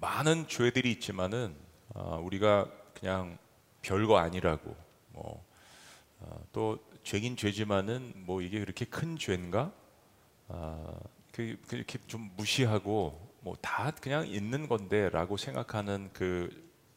[0.00, 1.56] 많은 죄들이 있지만은
[1.94, 3.38] 어, 우리가 그냥
[3.82, 4.76] 별거 아니라고
[5.12, 5.44] 뭐,
[6.20, 9.72] 어, 또 죄긴 죄지만은 뭐 이게 그렇게 큰 죄인가?
[10.48, 10.98] 어,
[11.32, 16.50] 그, 그렇게 좀 무시하고 뭐 다 그냥 있는 건데라고 생각하는 그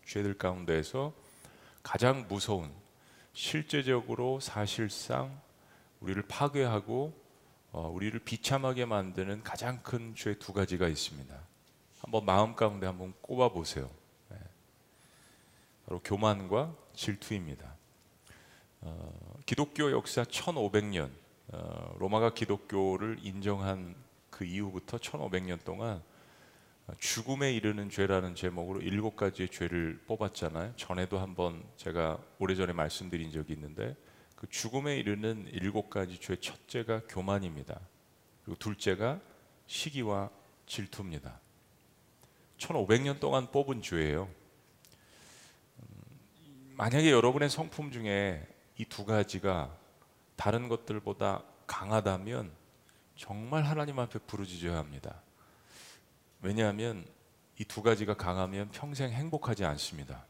[0.05, 1.13] 죄들 가운데에서
[1.83, 2.71] 가장 무서운
[3.33, 5.39] 실제적으로 사실상
[6.02, 7.13] 우리를 파괴하고
[7.71, 11.50] 어, 우리를 비참하게 만드는 가장 큰 죄 두 가지가 있습니다.
[12.02, 13.89] 한번 마음 가운데 한번 꼽아 보세요.
[14.29, 14.38] 네.
[15.85, 17.76] 바로 교만과 질투입니다.
[18.81, 21.12] 어, 기독교 역사 1500년
[21.49, 23.95] 어, 로마가 기독교를 인정한
[24.31, 26.02] 그 이후부터 1500년 동안
[26.99, 30.73] 죽음에 이르는 죄라는 제목으로 일곱 가지의 죄를 뽑았잖아요.
[30.77, 33.95] 전에도 한번 제가 오래전에 말씀드린 적이 있는데
[34.35, 37.79] 그 죽음에 이르는 일곱 가지 죄 첫째가 교만입니다.
[38.43, 39.21] 그리고 둘째가
[39.68, 40.31] 시기와
[40.65, 41.40] 질투입니다.
[42.61, 44.29] 1500년 동안 뽑은 죄예요.
[45.79, 49.76] 음, 만약에 여러분의 성품 중에 이 두 가지가
[50.35, 52.51] 다른 것들보다 강하다면
[53.15, 55.21] 정말 하나님 앞에 부르짖어야 합니다.
[56.41, 57.05] 왜냐하면
[57.59, 60.25] 이 두 가지가 강하면 평생 행복하지 않습니다.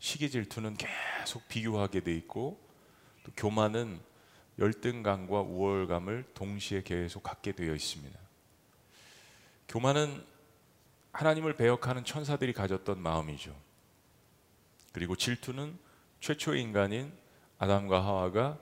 [0.00, 2.58] 시기 질투는 계속 비교하게 돼 있고
[3.24, 4.00] 또 교만은
[4.58, 8.18] 열등감과 우월감을 동시에 계속 갖게 되어 있습니다.
[9.68, 10.24] 교만은
[11.18, 13.52] 하나님을 배역하는 천사들이 가졌던 마음이죠.
[14.92, 15.76] 그리고 질투는
[16.20, 17.12] 최초의 인간인
[17.58, 18.56] 아담과 하와가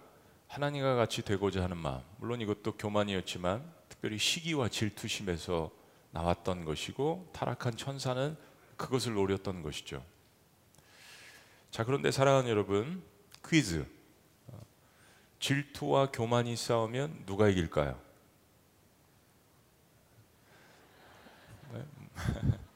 [0.49, 2.01] 하나님과 같이 되고자 하는 마음.
[2.17, 5.71] 물론 이것도 교만이었지만 특별히 시기와 질투심에서
[6.13, 8.35] 나왔던 것이고 타락한 천사는
[8.79, 10.03] 그것을 노렸던 것이죠.
[11.71, 13.03] 자, 그런데 사랑하는 여러분,
[13.47, 13.87] 퀴즈.
[15.41, 18.06] 질투와 교만이 싸우면 누가 이길까요?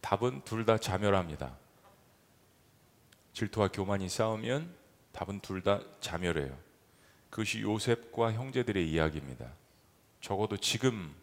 [0.00, 1.56] 답은 둘 다 자멸합니다.
[3.32, 4.74] 질투와 교만이 싸우면
[5.12, 6.56] 답은 둘 다 자멸해요.
[7.30, 9.50] 그것이 요셉과 형제들의 이야기입니다.
[10.20, 11.14] 적어도 지금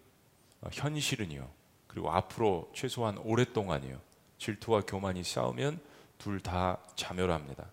[0.61, 1.49] 어, 현실은요.
[1.87, 3.99] 그리고 앞으로 최소한 오랫동안이요.
[4.37, 5.79] 질투와 교만이 싸우면
[6.17, 7.65] 둘 다 자멸합니다.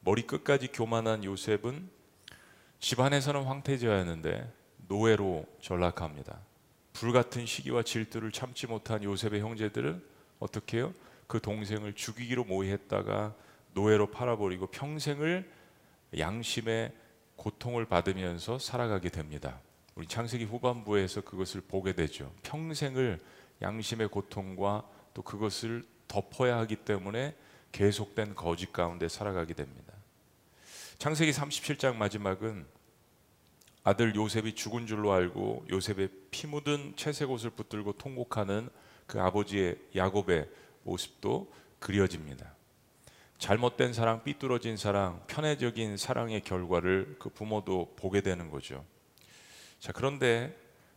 [0.00, 1.90] 머리 끝까지 교만한 요셉은
[2.80, 4.52] 집안에서는 황태자였는데
[4.88, 6.38] 노예로 전락합니다.
[6.92, 10.02] 불같은 시기와 질투를 참지 못한 요셉의 형제들은
[10.38, 10.94] 어떻게 해요?
[11.26, 13.34] 그 동생을 죽이기로 모의했다가
[13.74, 15.48] 노예로 팔아버리고 평생을
[16.18, 16.92] 양심의
[17.36, 19.60] 고통을 받으면서 살아가게 됩니다.
[19.94, 22.32] 우리 창세기 후반부에서 그것을 보게 되죠.
[22.42, 23.20] 평생을
[23.62, 27.34] 양심의 고통과 또 그것을 덮어야 하기 때문에
[27.72, 29.94] 계속된 거짓 가운데 살아가게 됩니다.
[30.98, 32.66] 창세기 37장 마지막은
[33.82, 38.68] 아들 요셉이 죽은 줄로 알고 요셉의 피 묻은 채색 옷을 붙들고 통곡하는
[39.06, 40.48] 그 아버지의 야곱의
[40.82, 42.54] 모습도 그려집니다.
[43.38, 48.84] 잘못된 사랑, 삐뚤어진 사랑, 편애적인 사랑의 결과를 그 부모도 보게 되는 거죠.
[49.78, 50.54] 자, 그런데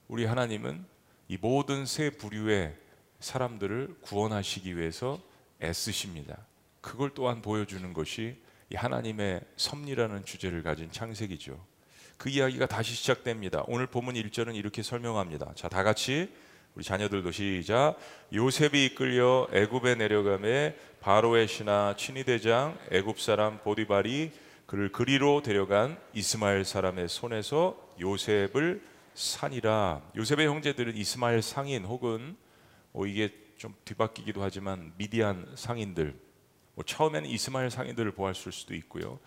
[0.10, 0.86] 우리 하나님은
[1.30, 2.76] 이 모든 세 부류의
[3.22, 5.22] 사람들을 구원하시기 위해서
[5.62, 6.46] 애쓰십니다.
[6.82, 11.73] 그걸 또한 보여주는 것이 이 하나님의 섭리라는 주제를 가진 창세기죠.
[12.18, 13.64] 그 이야기가 다시 시작됩니다.
[13.68, 15.54] 오늘 본문 1절은 이렇게 설명합니다.
[15.56, 16.30] 자, 다 같이
[16.76, 17.96] 우리 자녀들도 시작.
[18.34, 24.32] 요셉이 이끌려 애굽에 내려가매 바로의 신하 친위대장 애굽 사람 보디발이
[24.66, 28.82] 그를 그리로 데려간 이스마엘 사람의 손에서 요셉을
[29.14, 30.02] 산이라.
[30.16, 32.36] 요셉의 형제들은 이스마엘 상인 혹은
[32.92, 36.16] 뭐 이게 좀 뒤바뀌기도 하지만 미디안 상인들.
[36.74, 39.20] 뭐 처음에는 이스마엘 상인들을 보았을 수도 있고요.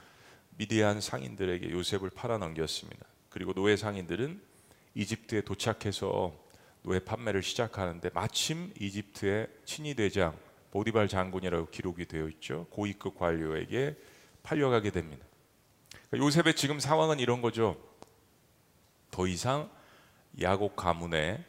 [0.56, 3.06] 미디안 상인들에게 요셉을 팔아 넘겼습니다.
[3.28, 4.40] 그리고 노예 상인들은
[4.94, 6.34] 이집트에 도착해서
[6.82, 10.36] 노예 판매를 시작하는데 마침 이집트의 친위 대장
[10.70, 12.66] 보디발 장군이라고 기록이 되어 있죠.
[12.70, 13.96] 고위급 관료에게
[14.42, 15.26] 팔려가게 됩니다.
[16.08, 17.76] 그러니까 요셉의 지금 상황은 이런 거죠.
[19.10, 19.70] 더 이상
[20.40, 21.42] 야곱 가문의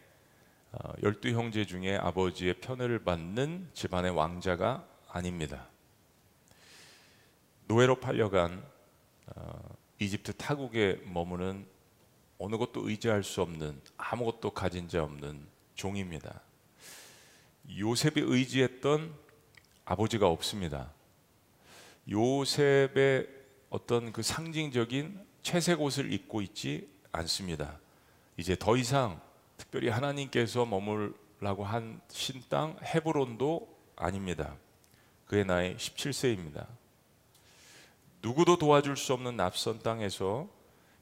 [0.71, 5.67] 어, 열두 형제 중에 아버지의 편을 받는 집안의 왕자가 아닙니다.
[7.67, 8.76] 노예로 팔려간 어,
[9.99, 11.67] 이집트 타국에 머무는
[12.37, 16.41] 어느 것도 의지할 수 없는 아무것도 가진 자 없는 종입니다.
[17.77, 19.13] 요셉이 의지했던
[19.85, 20.91] 아버지가 없습니다.
[22.09, 23.27] 요셉의
[23.69, 27.79] 어떤 그 상징적인 채색 옷을 입고 있지 않습니다.
[28.37, 29.19] 이제 더 이상
[29.57, 34.55] 특별히 하나님께서 머물라고 하신 땅 헤브론도 아닙니다.
[35.25, 36.67] 그의 나이 17세입니다.
[38.27, 40.49] 누구도 도와줄 수 없는 낯선 땅에서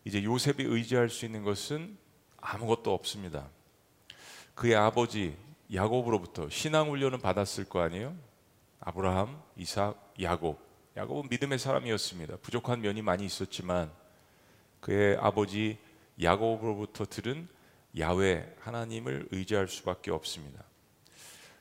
[0.03, 1.97] 이제 요셉이 의지할 수 있는 것은
[2.37, 3.49] 아무것도 없습니다.
[4.53, 5.35] 그의 아버지
[5.73, 8.15] 야곱으로부터 신앙 훈련을 받았을 거 아니에요?
[8.79, 10.59] 아브라함, 이삭, 야곱.
[10.95, 12.37] 야곱은 믿음의 사람이었습니다.
[12.43, 13.91] 부족한 면이 많이 있었지만
[14.79, 15.79] 그의 아버지
[16.21, 17.47] 야곱으로부터 들은
[17.97, 20.63] 야외 하나님을 의지할 수밖에 없습니다.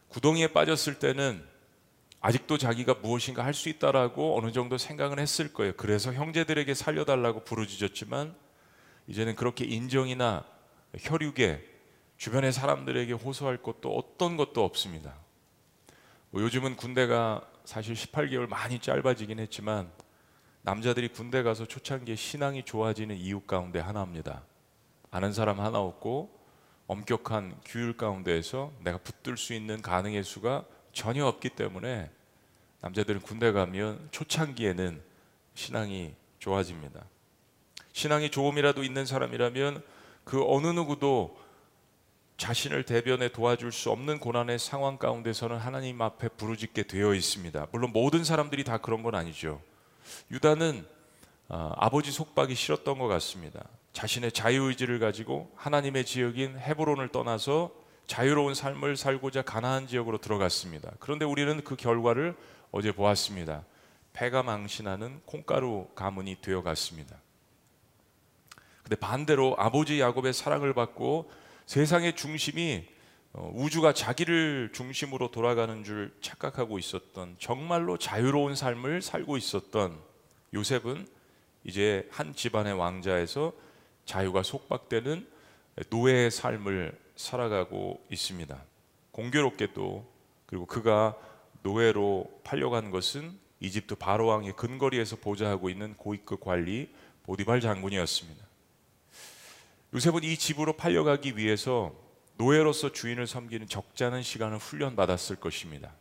[0.09, 1.43] 구덩이에 빠졌을 때는
[2.25, 5.75] 아직도 자기가 무엇인가 할 수 있다라고 어느 정도 생각을 했을 거예요.
[5.77, 8.35] 그래서 형제들에게 살려달라고 부르짖었지만
[9.09, 10.43] 이제는 그렇게 인정이나
[10.99, 11.63] 혈육에
[12.17, 15.15] 주변의 사람들에게 호소할 것도 어떤 것도 없습니다.
[16.31, 19.93] 뭐 요즘은 군대가 사실 18개월 많이 짧아지긴 했지만
[20.63, 24.43] 남자들이 군대 가서 초창기에 신앙이 좋아지는 이유 가운데 하나입니다.
[25.11, 26.41] 아는 사람 하나 없고
[26.87, 32.11] 엄격한 규율 가운데에서 내가 붙들 수 있는 가능의 수가 전혀 없기 때문에
[32.81, 35.03] 남자들은 군대 가면 초창기에는
[35.55, 37.05] 신앙이 좋아집니다.
[37.93, 39.83] 신앙이 조금이라도 있는 사람이라면
[40.25, 41.39] 그 어느 누구도
[42.37, 47.69] 자신을 대변해 도와줄 수 없는 고난의 상황 가운데서는 하나님 앞에 부르짖게 되어 있습니다.
[47.71, 49.61] 물론 모든 사람들이 다 그런 건 아니죠.
[50.31, 50.87] 유다는
[51.49, 53.65] 아, 아버지 속박이 싫었던 것 같습니다.
[53.93, 60.93] 자신의 자유의지를 가지고 하나님의 지역인 헤브론을 떠나서 자유로운 삶을 살고자 가나안 지역으로 들어갔습니다.
[60.99, 62.37] 그런데 우리는 그 결과를
[62.71, 63.65] 어제 보았습니다.
[64.13, 67.17] 배가 망신하는 콩가루 가문이 되어 갔습니다.
[68.83, 71.31] 근데 반대로 아버지 야곱의 사랑을 받고
[71.67, 72.87] 세상의 중심이
[73.33, 79.99] 어, 우주가 자기를 중심으로 돌아가는 줄 착각하고 있었던 정말로 자유로운 삶을 살고 있었던
[80.53, 81.09] 요셉은
[81.65, 83.53] 이제 한 집안의 왕자에서
[84.05, 85.27] 자유가 속박되는
[85.91, 88.63] 노예의 삶을 살아가고 있습니다.
[89.13, 90.13] 공교롭게도
[90.47, 91.17] 그리고 그가
[91.63, 98.45] 노예로 팔려간 것은 이집트 바로 왕의 근거리에서 보좌하고 있는 고위급 관리 보디발 장군이었습니다.
[99.95, 101.95] 요셉은 이 집으로 팔려가기 위해서
[102.37, 105.93] 노예로서 주인을 섬기는 적잖은 시간을 훈련받았을 것입니다.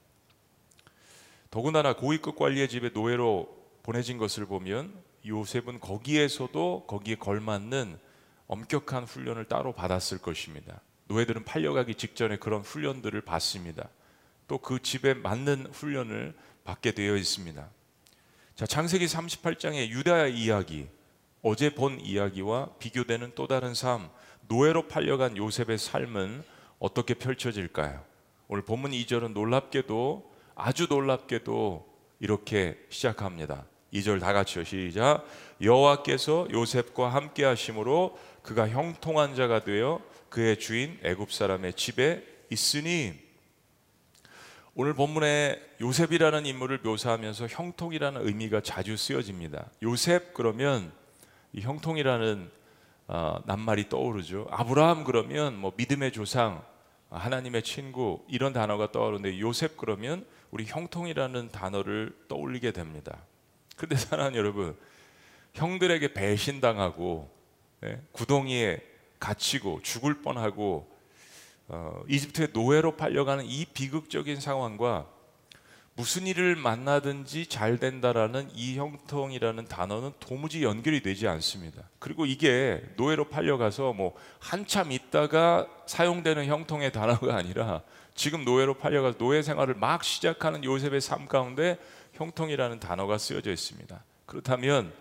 [1.51, 3.47] 더군다나 고위급 관리의 집에 노예로
[3.83, 4.93] 보내진 것을 보면
[5.25, 7.99] 요셉은 거기에서도 거기에 걸맞는
[8.47, 10.81] 엄격한 훈련을 따로 받았을 것입니다.
[11.07, 13.89] 노예들은 팔려가기 직전에 그런 훈련들을 받습니다.
[14.47, 16.33] 또 그 집에 맞는 훈련을
[16.63, 17.67] 받게 되어 있습니다.
[18.55, 20.87] 자, 창세기 38장의 유다 이야기,
[21.41, 24.09] 어제 본 이야기와 비교되는 또 다른 삶,
[24.47, 26.43] 노예로 팔려간 요셉의 삶은
[26.79, 28.03] 어떻게 펼쳐질까요?
[28.47, 33.65] 오늘 본문 2절은 놀랍게도 아주 놀랍게도 이렇게 시작합니다.
[33.93, 34.63] 2절 다 같이요.
[34.63, 35.25] 시작.
[35.61, 40.01] 여호와께서 요셉과 함께 하심으로 그가 형통한 자가 되어
[40.33, 43.13] 그의 주인 애굽 사람의 집에 있으니
[44.73, 49.69] 오늘 본문에 요셉이라는 인물을 묘사하면서 형통이라는 의미가 자주 쓰여집니다.
[49.83, 50.91] 요셉 그러면
[51.51, 52.49] 이 형통이라는
[53.09, 54.47] 어, 낱말이 떠오르죠.
[54.49, 56.65] 아브라함 그러면 뭐 믿음의 조상,
[57.11, 63.19] 하나님의 친구 이런 단어가 떠오르는데 요셉 그러면 우리 형통이라는 단어를 떠올리게 됩니다.
[63.77, 64.75] 근데 사랑하는 여러분,
[65.53, 67.31] 형들에게 배신당하고
[67.83, 68.92] 예, 구덩이에
[69.23, 70.91] 갇히고 죽을 뻔하고
[71.69, 75.07] 어, 이집트의 노예로 팔려가는 이 비극적인 상황과
[75.95, 81.83] 무슨 일을 만나든지 잘 된다라는 이 형통이라는 단어는 도무지 연결이 되지 않습니다.
[81.99, 87.83] 그리고 이게 노예로 팔려가서 뭐 한참 있다가 사용되는 형통의 단어가 아니라
[88.15, 91.77] 지금 노예로 팔려가서 노예 생활을 막 시작하는 요셉의 삶 가운데
[92.13, 94.03] 형통이라는 단어가 쓰여져 있습니다.
[94.25, 94.91] 그렇다면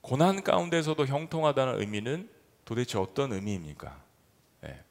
[0.00, 2.28] 고난 가운데서도 형통하다는 의미는
[2.72, 4.02] 도대체 어떤 의미입니까?
[4.62, 4.82] 네.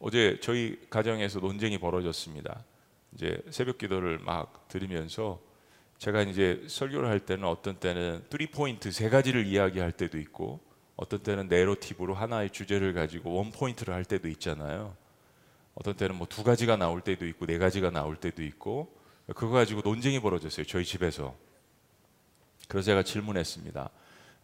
[0.00, 2.64] 어제 저희 가정에서 논쟁이 벌어졌습니다.
[3.12, 5.38] 이제 새벽 기도를 막 드리면서
[5.98, 10.60] 제가 이제 설교를 할 때는 어떤 때는 3 포인트 세 가지를 이야기할 때도 있고
[10.96, 14.96] 어떤 때는 내로티브로 하나의 주제를 가지고 원 포인트를 할 때도 있잖아요.
[15.74, 18.96] 어떤 때는 뭐 두 가지가 나올 때도 있고 네 가지가 나올 때도 있고
[19.26, 20.64] 그거 가지고 논쟁이 벌어졌어요.
[20.64, 21.36] 저희 집에서.
[22.66, 23.90] 그래서 제가 질문했습니다.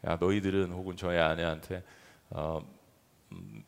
[0.09, 1.83] 야 너희들은 혹은 저희 아내한테
[2.35, 2.61] 어,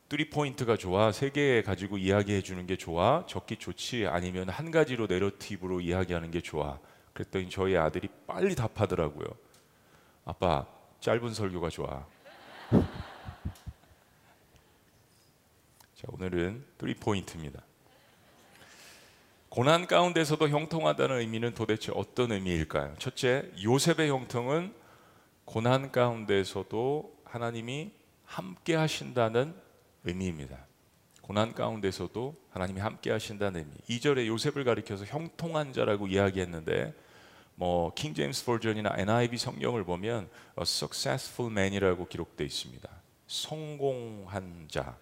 [0.09, 1.11] 뚜리 포인트가 좋아?
[1.13, 3.25] 세 개 가지고 이야기해 주는 게 좋아?
[3.27, 4.07] 적기 좋지?
[4.07, 6.79] 아니면 한 가지로 내러티브로 이야기하는 게 좋아?
[7.13, 9.27] 그랬더니 저희 아들이 빨리 답하더라고요.
[10.25, 10.67] 아빠
[11.01, 12.07] 짧은 설교가 좋아.
[15.95, 17.63] 자 오늘은 뚜리 포인트입니다.
[19.49, 22.95] 고난 가운데서도 형통하다는 의미는 도대체 어떤 의미일까요?
[22.99, 24.75] 첫째 요셉의 형통은
[25.45, 27.93] 고난 가운데서도 하나님이
[28.35, 29.55] 함께 하신다는
[30.03, 30.67] 의미입니다.
[31.23, 33.73] 고난 가운데서도 하나님이 함께 하신다는 의미.
[33.89, 36.93] 2절에 요셉을 가리켜서 형통한 자라고 이야기했는데
[37.55, 42.89] 뭐 킹제임스 버전이나 NIV 성경을 보면 a successful man이라고 기록되어 있습니다.
[43.29, 44.97] 성공한 자.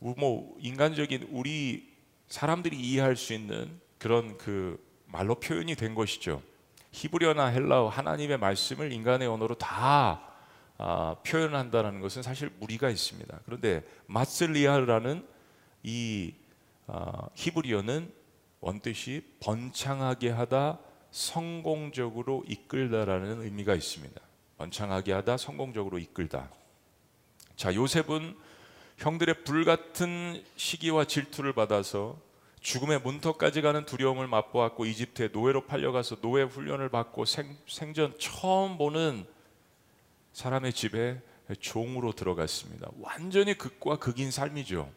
[0.00, 1.94] 뭐 인간적인 우리
[2.26, 6.42] 사람들이 이해할 수 있는 그런 그 말로 표현이 된 것이죠.
[6.90, 10.33] 히브리어나 헬라어 하나님의 말씀을 인간의 언어로 다
[10.78, 13.40] 아, 표현한다는 것은 사실 무리가 있습니다.
[13.44, 15.26] 그런데 마슬리아라는
[15.82, 16.34] 이
[16.86, 18.12] 아, 히브리어는
[18.60, 20.78] 원뜻이 번창하게 하다,
[21.10, 24.20] 성공적으로 이끌다라는 의미가 있습니다.
[24.56, 26.50] 번창하게 하다, 성공적으로 이끌다.
[27.56, 28.36] 자, 요셉은
[28.96, 32.18] 형들의 불같은 시기와 질투를 받아서
[32.60, 39.26] 죽음의 문턱까지 가는 두려움을 맛보았고 이집트에 노예로 팔려가서 노예 훈련을 받고 생, 생전 처음 보는
[40.34, 41.20] 사람의 집에
[41.60, 42.88] 종으로 들어갔습니다.
[43.00, 44.90] 완전히 극과 극인 삶이죠.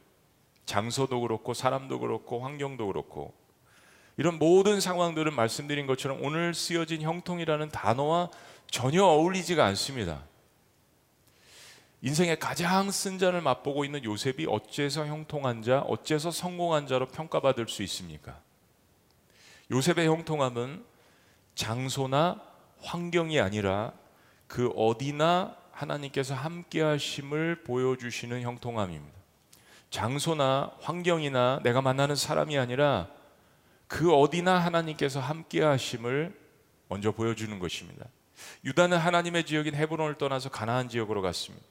[0.65, 3.33] 장소도 그렇고 사람도 그렇고 환경도 그렇고
[4.17, 8.29] 이런 모든 상황들은 말씀드린 것처럼 오늘 쓰여진 형통이라는 단어와
[8.69, 10.23] 전혀 어울리지가 않습니다.
[12.01, 17.83] 인생의 가장 쓴 잔을 맛보고 있는 요셉이 어째서 형통한 자, 어째서 성공한 자로 평가받을 수
[17.83, 18.39] 있습니까?
[19.71, 20.83] 요셉의 형통함은
[21.53, 22.41] 장소나
[22.81, 23.93] 환경이 아니라
[24.47, 29.17] 그 어디나 하나님께서 함께 하심을 보여주시는 형통함입니다.
[29.89, 33.07] 장소나 환경이나 내가 만나는 사람이 아니라
[33.87, 36.37] 그 어디나 하나님께서 함께 하심을
[36.89, 38.05] 먼저 보여주는 것입니다.
[38.63, 41.65] 유다는 하나님의 지역인 헤브론을 떠나서 가나안 지역으로 갔습니다.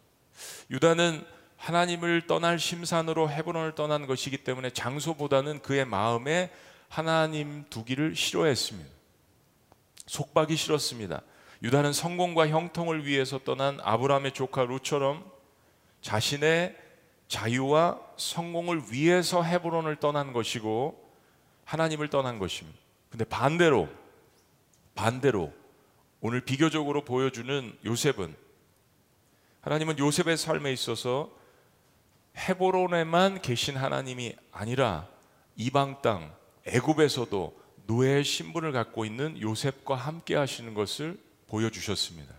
[0.71, 1.25] 유다는
[1.57, 6.51] 하나님을 떠날 심산으로 헤브론을 떠난 것이기 때문에 장소보다는 그의 마음에
[6.89, 8.91] 하나님 두기를 싫어했습니다.
[10.07, 11.23] 속박이 싫었습니다.
[11.63, 15.25] 유다는 성공과 형통을 위해서 떠난 아브라함의 조카 루처럼
[16.01, 16.77] 자신의
[17.29, 21.13] 자유와 성공을 위해서 헤브론을 떠난 것이고
[21.65, 22.79] 하나님을 떠난 것입니다.
[23.11, 23.89] 근데 반대로
[24.95, 25.53] 반대로
[26.21, 28.35] 오늘 비교적으로 보여주는 요셉은
[29.61, 31.31] 하나님은 요셉의 삶에 있어서
[32.37, 35.09] 헤보론에만 계신 하나님이 아니라
[35.57, 36.35] 이방 땅
[36.67, 42.35] 애굽에서도 노예의 신분을 갖고 있는 요셉과 함께 하시는 것을 보여주셨습니다.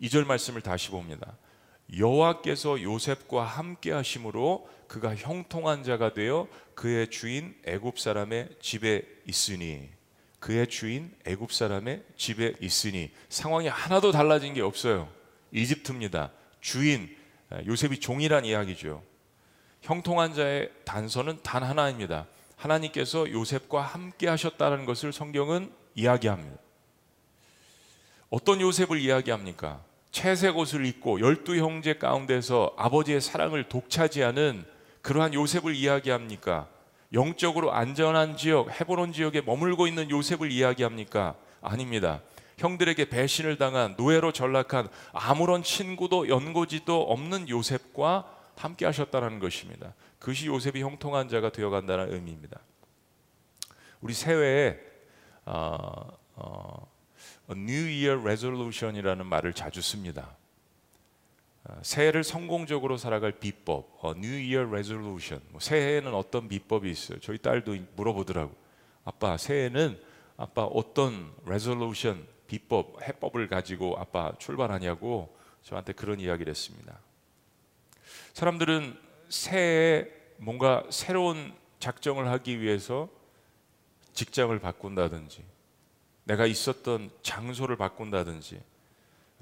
[0.00, 1.36] 2절 말씀을 다시 봅니다.
[1.96, 9.88] 여호와께서 요셉과 함께 하심으로 그가 형통한 자가 되어 그의 주인 애굽 사람의 집에 있으니
[10.40, 15.08] 그의 주인 애굽 사람의 집에 있으니 상황이 하나도 달라진 게 없어요.
[15.52, 16.32] 이집트입니다.
[16.60, 17.16] 주인
[17.66, 19.02] 요셉이 종이란 이야기죠.
[19.82, 22.26] 형통한 자의 단서는 단 하나입니다.
[22.56, 26.65] 하나님께서 요셉과 함께 하셨다는 것을 성경은 이야기합니다.
[28.30, 29.80] 어떤 요셉을 이야기합니까?
[30.10, 34.64] 채색 옷을 입고 열두 형제 가운데서 아버지의 사랑을 독차지하는
[35.02, 36.68] 그러한 요셉을 이야기합니까?
[37.12, 41.36] 영적으로 안전한 지역, 헤브론 지역에 머물고 있는 요셉을 이야기합니까?
[41.60, 42.20] 아닙니다.
[42.58, 49.94] 형들에게 배신을 당한 노예로 전락한 아무런 친구도 연고지도 없는 요셉과 함께 하셨다는 것입니다.
[50.18, 52.58] 그것이 요셉이 형통한 자가 되어간다는 의미입니다.
[54.00, 54.78] 우리 새해에
[55.44, 56.95] 어, 어,
[57.54, 60.36] New Year Resolution이라는 말을 자주 씁니다.
[61.64, 65.42] 어, 새해를 성공적으로 살아갈 비법, 어, New Year Resolution.
[65.50, 67.18] 뭐 새해에는 어떤 비법이 있어요?
[67.20, 68.54] 저희 딸도 물어보더라고.
[69.04, 69.98] 아빠 새해는
[70.36, 76.98] 아빠 어떤 resolution 비법, 해법을 가지고 아빠 출발하냐고 저한테 그런 이야기를 했습니다.
[78.34, 78.98] 사람들은
[79.28, 80.06] 새해에
[80.38, 83.08] 뭔가 새로운 작정을 하기 위해서
[84.12, 85.44] 직장을 바꾼다든지
[86.26, 88.60] 내가 있었던 장소를 바꾼다든지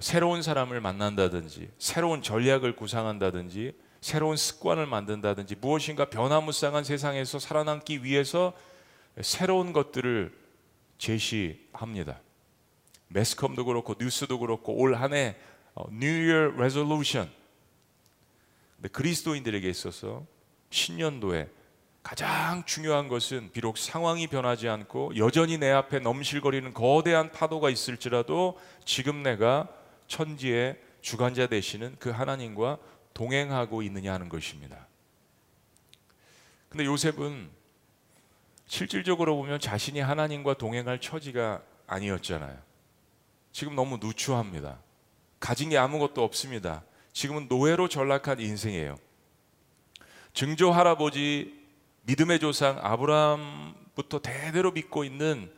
[0.00, 8.52] 새로운 사람을 만난다든지 새로운 전략을 구상한다든지 새로운 습관을 만든다든지 무엇인가 변화무쌍한 세상에서 살아남기 위해서
[9.22, 10.36] 새로운 것들을
[10.98, 12.20] 제시합니다.
[13.08, 15.36] 매스컴도 그렇고 뉴스도 그렇고 올 한해
[15.90, 17.30] New Year Resolution.
[18.76, 20.26] 근데 그리스도인들에게 있어서
[20.68, 21.48] 신년도에
[22.04, 29.22] 가장 중요한 것은 비록 상황이 변하지 않고 여전히 내 앞에 넘실거리는 거대한 파도가 있을지라도 지금
[29.22, 29.68] 내가
[30.06, 32.76] 천지의 주관자 되시는 그 하나님과
[33.14, 34.86] 동행하고 있느냐 하는 것입니다.
[36.68, 37.48] 근데 요셉은
[38.66, 42.58] 실질적으로 보면 자신이 하나님과 동행할 처지가 아니었잖아요.
[43.50, 44.78] 지금 너무 누추합니다.
[45.40, 46.84] 가진 게 아무것도 없습니다.
[47.14, 48.96] 지금은 노예로 전락한 인생이에요.
[50.34, 51.63] 증조 할아버지
[52.06, 55.50] 믿음의 조상 아브라함부터 대대로 믿고 있는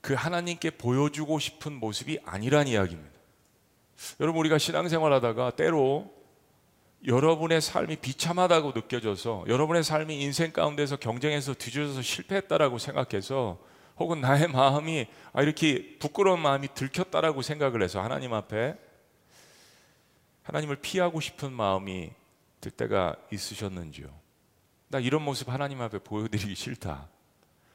[0.00, 3.16] 그 하나님께 보여주고 싶은 모습이 아니란 이야기입니다.
[4.20, 6.14] 여러분 우리가 신앙생활 하다가 때로
[7.06, 13.58] 여러분의 삶이 비참하다고 느껴져서 여러분의 삶이 인생 가운데서 경쟁에서 뒤져져서 실패했다라고 생각해서
[13.98, 18.76] 혹은 나의 마음이 아, 이렇게 부끄러운 마음이 들켰다라고 생각을 해서 하나님 앞에
[20.42, 22.10] 하나님을 피하고 싶은 마음이
[22.60, 24.25] 될 때가 있으셨는지요?
[24.96, 27.06] 나 이런 모습 하나님 앞에 보여드리기 싫다.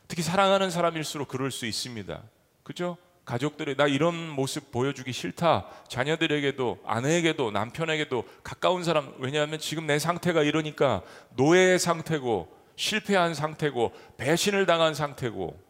[0.07, 2.19] 특히 사랑하는 사람일수록 그럴 수 있습니다.
[2.63, 2.97] 그죠?
[3.25, 5.67] 가족들이 나 이런 모습 보여주기 싫다.
[5.87, 11.03] 자녀들에게도 아내에게도 남편에게도 가까운 사람 왜냐하면 지금 내 상태가 이러니까
[11.35, 15.61] 노예의 상태고 실패한 상태고 배신을 당한 상태고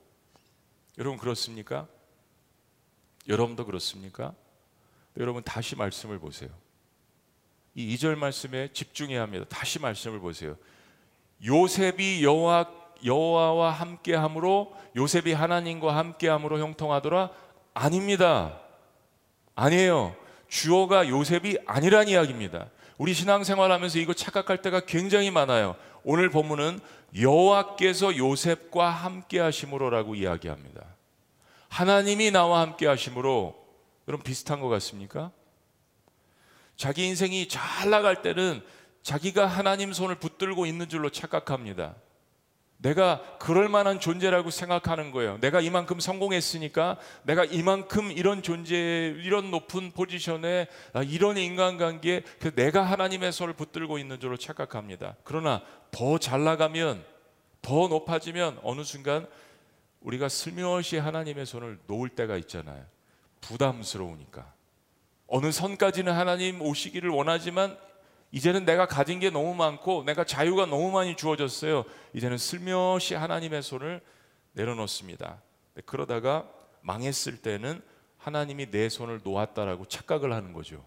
[1.00, 1.86] 여러분 그렇습니까?
[3.28, 4.34] 여러분도 그렇습니까?
[5.18, 6.50] 여러분 다시 말씀을 보세요.
[7.76, 9.46] 이 2절 말씀에 집중해야 합니다.
[9.50, 10.56] 다시 말씀을 보세요.
[11.46, 12.70] 요셉이 여호와
[13.04, 17.32] 여호와와 함께함으로 요셉이 하나님과 함께함으로 형통하더라
[17.74, 18.60] 아닙니다.
[19.56, 20.16] 아니에요.
[20.48, 22.70] 주어가 요셉이 아니란 이야기입니다.
[22.98, 25.76] 우리 신앙생활하면서 이거 착각할 때가 굉장히 많아요.
[26.04, 26.80] 오늘 본문은
[27.20, 30.84] 여호와께서 요셉과 함께하심으로라고 이야기합니다.
[31.70, 33.56] 하나님이 나와 함께하심으로
[34.08, 35.32] 여러분 비슷한 것 같습니까?
[36.76, 38.62] 자기 인생이 잘 나갈 때는
[39.04, 41.96] 자기가 하나님 손을 붙들고 있는 줄로 착각합니다.
[42.78, 45.38] 내가 그럴 만한 존재라고 생각하는 거예요.
[45.40, 52.24] 내가 이만큼 성공했으니까 내가 이만큼 이런 존재, 이런 높은 포지션에 아, 이런 인간관계에
[52.56, 55.16] 내가 하나님의 손을 붙들고 있는 줄로 착각합니다.
[55.24, 57.04] 그러나 더 잘 나가면
[57.62, 59.28] 더 높아지면 어느 순간
[60.02, 62.84] 우리가 슬며시 하나님의 손을 놓을 때가 있잖아요.
[63.42, 64.52] 부담스러우니까.
[65.28, 67.78] 어느 선까지는 하나님 오시기를 원하지만
[68.32, 71.84] 이제는 내가 가진 게 너무 많고 내가 자유가 너무 많이 주어졌어요.
[72.14, 74.02] 이제는 슬며시 하나님의 손을
[74.54, 75.42] 내려놓습니다.
[75.86, 76.50] 그러다가
[76.82, 77.82] 망했을 때는
[78.18, 80.86] 하나님이 내 손을 놓았다라고 착각을 하는 거죠.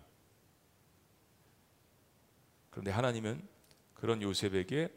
[2.70, 3.46] 그런데 하나님은
[3.94, 4.88] 그런 요셉에게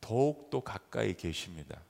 [0.00, 1.80] 더욱더 가까이 계십니다.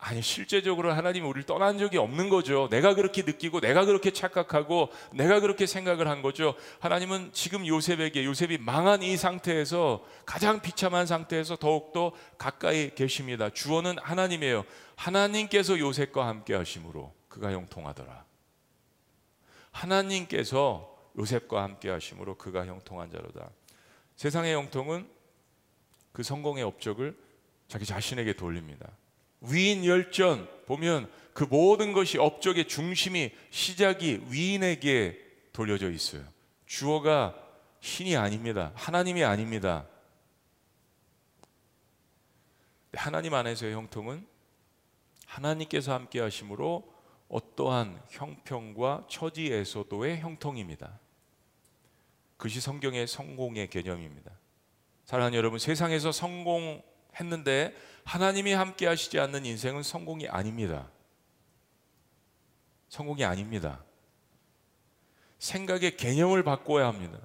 [0.00, 2.68] 아니 실제적으로 하나님이 우리를 떠난 적이 없는 거죠.
[2.70, 6.54] 내가 그렇게 느끼고 내가 그렇게 착각하고 내가 그렇게 생각을 한 거죠.
[6.78, 13.50] 하나님은 지금 요셉에게 요셉이 망한 이 상태에서 가장 비참한 상태에서 더욱더 가까이 계십니다.
[13.50, 14.64] 주어는 하나님이에요.
[14.94, 18.24] 하나님께서 요셉과 함께 하심으로 그가 형통하더라.
[19.72, 23.50] 하나님께서 요셉과 함께 하심으로 그가 형통한 자로다.
[24.14, 25.08] 세상의 형통은
[26.12, 27.18] 그 성공의 업적을
[27.66, 28.88] 자기 자신에게 돌립니다.
[29.40, 35.18] 위인 열전 보면 그 모든 것이 업적의 중심이 시작이 위인에게
[35.52, 36.24] 돌려져 있어요.
[36.66, 37.34] 주어가
[37.80, 38.72] 신이 아닙니다.
[38.74, 39.86] 하나님이 아닙니다.
[42.92, 44.26] 하나님 안에서의 형통은
[45.26, 46.92] 하나님께서 함께 하심으로
[47.28, 50.98] 어떠한 형평과 처지에서도의 형통입니다.
[52.36, 54.32] 그것이 성경의 성공의 개념입니다.
[55.04, 57.74] 사랑하는 여러분, 세상에서 성공했는데
[58.08, 60.88] 하나님이 함께 하시지 않는 인생은 성공이 아닙니다.
[62.88, 63.84] 성공이 아닙니다.
[65.38, 67.18] 생각의 개념을 바꿔야 합니다.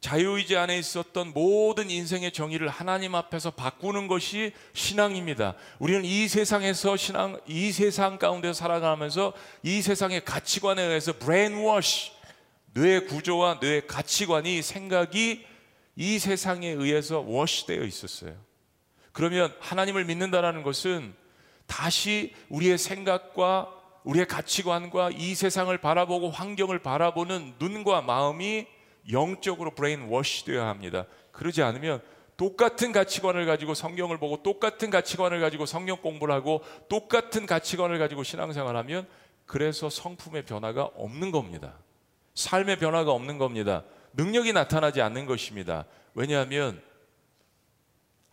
[0.00, 5.54] 자유의지 안에 있었던 모든 인생의 정의를 하나님 앞에서 바꾸는 것이 신앙입니다.
[5.78, 12.12] 우리는 이 세상에서 신앙, 이 세상 가운데 살아가면서 이 세상의 가치관에 의해서 brainwash,
[12.74, 15.46] 뇌 구조와 뇌 가치관이 생각이
[15.96, 18.47] 이 세상에 의해서 wash되어 있었어요.
[19.12, 21.14] 그러면 하나님을 믿는다라는 것은
[21.66, 28.66] 다시 우리의 생각과 우리의 가치관과 이 세상을 바라보고 환경을 바라보는 눈과 마음이
[29.10, 31.04] 영적으로 brainwash 되어야 합니다.
[31.32, 32.00] 그러지 않으면
[32.36, 38.78] 똑같은 가치관을 가지고 성경을 보고 똑같은 가치관을 가지고 성경 공부를 하고 똑같은 가치관을 가지고 신앙생활을
[38.80, 39.06] 하면
[39.44, 41.74] 그래서 성품의 변화가 없는 겁니다.
[42.34, 43.82] 삶의 변화가 없는 겁니다.
[44.12, 45.84] 능력이 나타나지 않는 것입니다.
[46.14, 46.80] 왜냐하면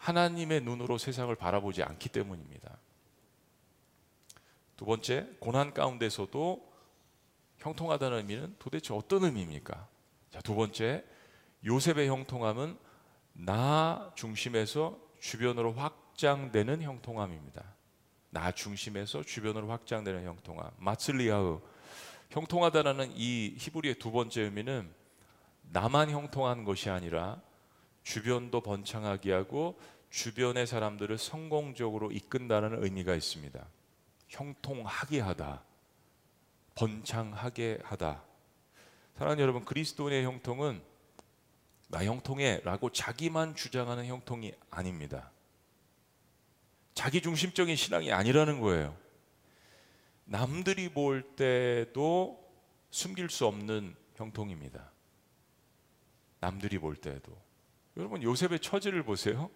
[0.05, 2.77] 하나님의 눈으로 세상을 바라보지 않기 때문입니다.
[4.77, 6.73] 두 번째, 고난 가운데서도
[7.57, 9.87] 형통하다는 의미는 도대체 어떤 의미입니까?
[10.29, 11.03] 자, 두 번째,
[11.65, 12.77] 요셉의 형통함은
[13.33, 17.63] 나 중심에서 주변으로 확장되는 형통함입니다.
[18.29, 20.69] 나 중심에서 주변으로 확장되는 형통함.
[20.77, 21.61] 마슬리아흐.
[22.29, 24.93] 형통하다라는 이 히브리의 두 번째 의미는
[25.71, 27.41] 나만 형통한 것이 아니라
[28.05, 29.79] 주변도 번창하게 하고
[30.15, 33.67] 주변의 사람들을 성공적으로 이끈다는 의미가 있습니다.
[34.29, 35.61] 형통하게 하다.
[36.75, 38.23] 번창하게 하다.
[39.17, 40.81] 사랑하는 여러분, 그리스도인의 형통은
[41.89, 45.31] 나 형통해라고 자기만 주장하는 형통이 아닙니다.
[46.93, 48.97] 자기 중심적인 신앙이 아니라는 거예요.
[50.23, 52.41] 남들이 볼 때도
[52.89, 54.91] 숨길 수 없는 형통입니다.
[56.39, 57.37] 남들이 볼 때도.
[57.97, 59.51] 여러분 요셉의 처지를 보세요.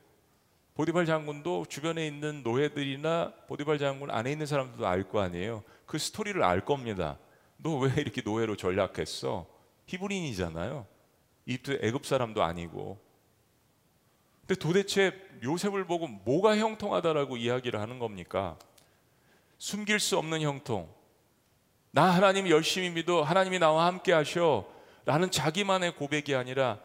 [0.79, 5.61] 보디발 장군도 주변에 있는 노예들이나 보디발 장군 안에 있는 사람들도 알 거 아니에요.
[5.85, 7.19] 그 스토리를 알 겁니다.
[7.57, 9.45] 너 왜 이렇게 노예로 전락했어?
[9.87, 10.87] 히브리인이잖아요.
[11.47, 12.97] 이집트 애굽 사람도 아니고
[14.47, 15.13] 근데 도대체
[15.43, 18.57] 요셉을 보고 뭐가 형통하다라고 이야기를 하는 겁니까?
[19.57, 20.89] 숨길 수 없는 형통.
[21.91, 23.21] 나 하나님 열심히 믿어.
[23.21, 24.65] 하나님이 나와 함께 하셔.
[25.03, 26.79] 라는 자기만의 고백이 아니라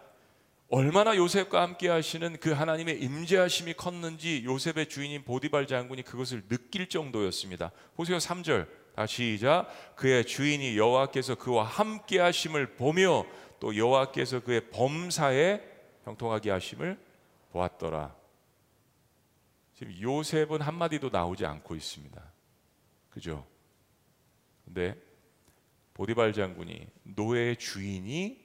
[0.75, 7.71] 얼마나 요셉과 함께 하시는 그 하나님의 임재하심이 컸는지 요셉의 주인인 보디발 장군이 그것을 느낄 정도였습니다.
[7.95, 13.25] 보세요 3절 다시 시작 그의 주인이 여호와께서 그와 함께 하심을 보며
[13.61, 15.63] 또 여호와께서 그의 범사에
[16.07, 16.99] 형통하게 하심을
[17.53, 18.13] 보았더라.
[19.75, 22.21] 지금 요셉은 한마디도 나오지 않고 있습니다.
[23.11, 23.47] 그죠?
[24.65, 25.01] 근데
[25.93, 28.44] 보디발 장군이 노예의 주인이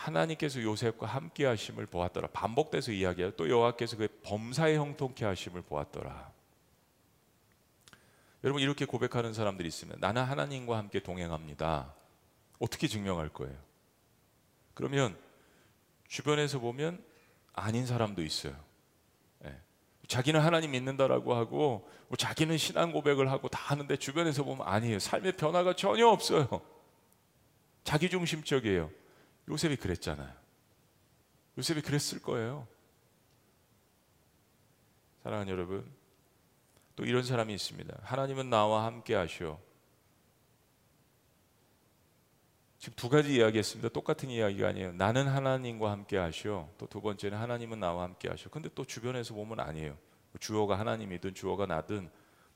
[0.00, 2.28] 하나님께서 요셉과 함께 하심을 보았더라.
[2.28, 3.32] 반복돼서 이야기해요.
[3.32, 6.32] 또 여호와께서 그의 범사에 형통케 하심을 보았더라.
[8.42, 11.94] 여러분 이렇게 고백하는 사람들이 있으면 나는 하나님과 함께 동행합니다.
[12.58, 13.54] 어떻게 증명할 거예요?
[14.72, 15.18] 그러면
[16.08, 17.04] 주변에서 보면
[17.52, 18.56] 아닌 사람도 있어요.
[19.40, 19.54] 네.
[20.08, 24.98] 자기는 하나님 믿는다라고 하고 뭐 자기는 신앙 고백을 하고 다 하는데 주변에서 보면 아니에요.
[24.98, 26.48] 삶의 변화가 전혀 없어요.
[27.84, 28.99] 자기 중심적이에요.
[29.50, 30.32] 요셉이 그랬잖아요.
[31.58, 32.66] 요셉이 그랬을 거예요.
[35.22, 35.84] 사랑하는 여러분,
[36.96, 37.98] 또 이런 사람이 있습니다.
[38.02, 39.58] 하나님은 나와 함께 하시오.
[42.78, 43.90] 지금 두 가지 이야기했습니다.
[43.90, 44.92] 똑같은 이야기가 아니에요.
[44.92, 46.70] 나는 하나님과 함께 하시오.
[46.78, 48.50] 또 두 번째는 하나님은 나와 함께 하시오.
[48.50, 49.98] 근데 또 주변에서 보면 아니에요.
[50.38, 52.08] 주어가 하나님이든 주어가 나든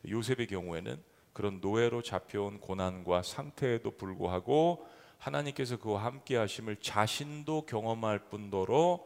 [0.08, 1.02] 요셉의 경우에는
[1.34, 4.86] 그런 노예로 잡혀온 고난과 상태에도 불구하고
[5.24, 9.02] 하나님께서 그와 함께 하심을 자신도 경험할 뿐더러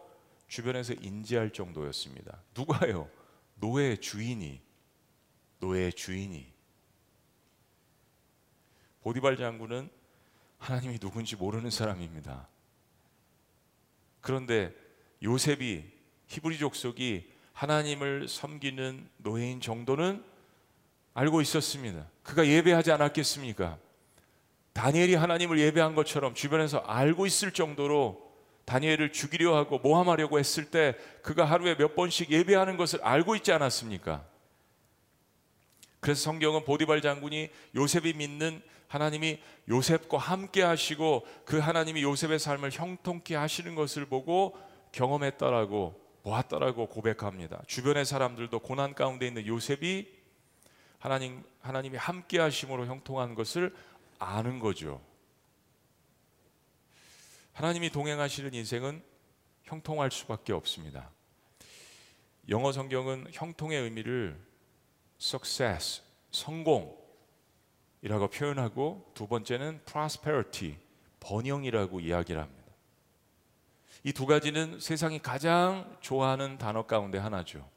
[0.48, 2.42] 주변에서 인지할 정도였습니다.
[2.56, 3.08] 누가요?
[3.56, 4.60] 노예의 주인이
[5.60, 6.52] 노예의 주인이
[9.02, 9.88] 보디발 장군은
[10.58, 12.48] 하나님이 누군지 모르는 사람입니다.
[14.20, 14.74] 그런데
[15.22, 15.84] 요셉이
[16.26, 20.24] 히브리 족속이 하나님을 섬기는 노예인 정도는
[21.14, 22.08] 알고 있었습니다.
[22.24, 23.78] 그가 예배하지 않았겠습니까?
[24.78, 28.28] 다니엘이 하나님을 예배한 것처럼 주변에서 알고 있을 정도로
[28.64, 34.24] 다니엘을 죽이려 하고 모함하려고 했을 때 그가 하루에 몇 번씩 예배하는 것을 알고 있지 않았습니까?
[35.98, 43.34] 그래서 성경은 보디발 장군이 요셉이 믿는 하나님이 요셉과 함께 하시고 그 하나님이 요셉의 삶을 형통케
[43.34, 44.56] 하시는 것을 보고
[44.92, 47.62] 경험했다라고 보았다라고 고백합니다.
[47.66, 50.06] 주변의 사람들도 고난 가운데 있는 요셉이
[51.00, 53.74] 하나님 하나님이 함께 하심으로 형통한 것을
[54.18, 55.00] 아는 거죠.
[57.52, 59.02] 하나님이 동행하시는 인생은
[59.64, 61.10] 형통할 수밖에 없습니다.
[62.48, 64.40] 영어 성경은 형통의 의미를
[65.20, 66.98] success, 성공이라고
[68.32, 70.76] 표현하고 두 번째는 prosperity,
[71.20, 72.58] 번영이라고 이야기를 합니다.
[74.04, 77.68] 이 두 가지는 세상이 가장 좋아하는 단어 가운데 하나죠.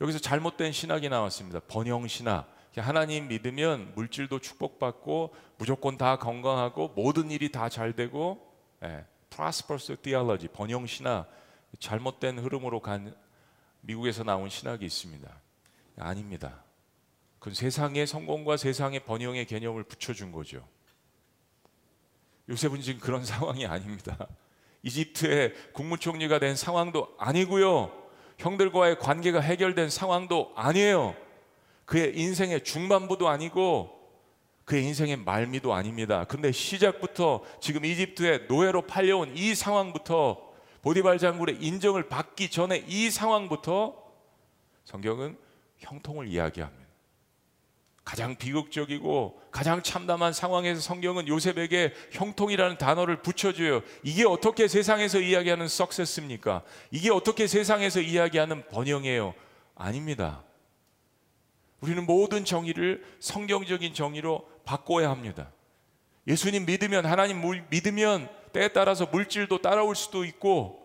[0.00, 1.60] 여기서 잘못된 신학이 나왔습니다.
[1.60, 2.54] 번영 신학.
[2.80, 10.48] 하나님 믿으면 물질도 축복받고 무조건 다 건강하고 모든 일이 다 잘 되고 예, prosperous theology
[10.52, 11.30] 번영 신학
[11.78, 13.14] 잘못된 흐름으로 간
[13.80, 15.28] 미국에서 나온 신학이 있습니다.
[15.98, 16.64] 아닙니다.
[17.38, 20.66] 그 세상의 성공과 세상의 번영의 개념을 붙여준 거죠.
[22.48, 24.26] 요셉은 지금 그런 상황이 아닙니다.
[24.82, 27.92] 이집트의 국무총리가 된 상황도 아니고요.
[28.38, 31.16] 형들과의 관계가 해결된 상황도 아니에요.
[31.86, 33.96] 그의 인생의 중반부도 아니고
[34.64, 36.24] 그의 인생의 말미도 아닙니다.
[36.24, 40.44] 근데 시작부터 지금 이집트의 노예로 팔려온 이 상황부터
[40.82, 43.96] 보디발 장군의 인정을 받기 전에 이 상황부터
[44.84, 45.38] 성경은
[45.78, 46.86] 형통을 이야기합니다.
[48.04, 53.82] 가장 비극적이고 가장 참담한 상황에서 성경은 요셉에게 형통이라는 단어를 붙여줘요.
[54.04, 56.62] 이게 어떻게 세상에서 이야기하는 석세스입니까?
[56.92, 59.34] 이게 어떻게 세상에서 이야기하는 번영이에요?
[59.74, 60.45] 아닙니다.
[61.86, 65.52] 우리는 모든 정의를 성경적인 정의로 바꿔야 합니다.
[66.26, 70.84] 예수님 믿으면 하나님 믿으면 때에 따라서 물질도 따라올 수도 있고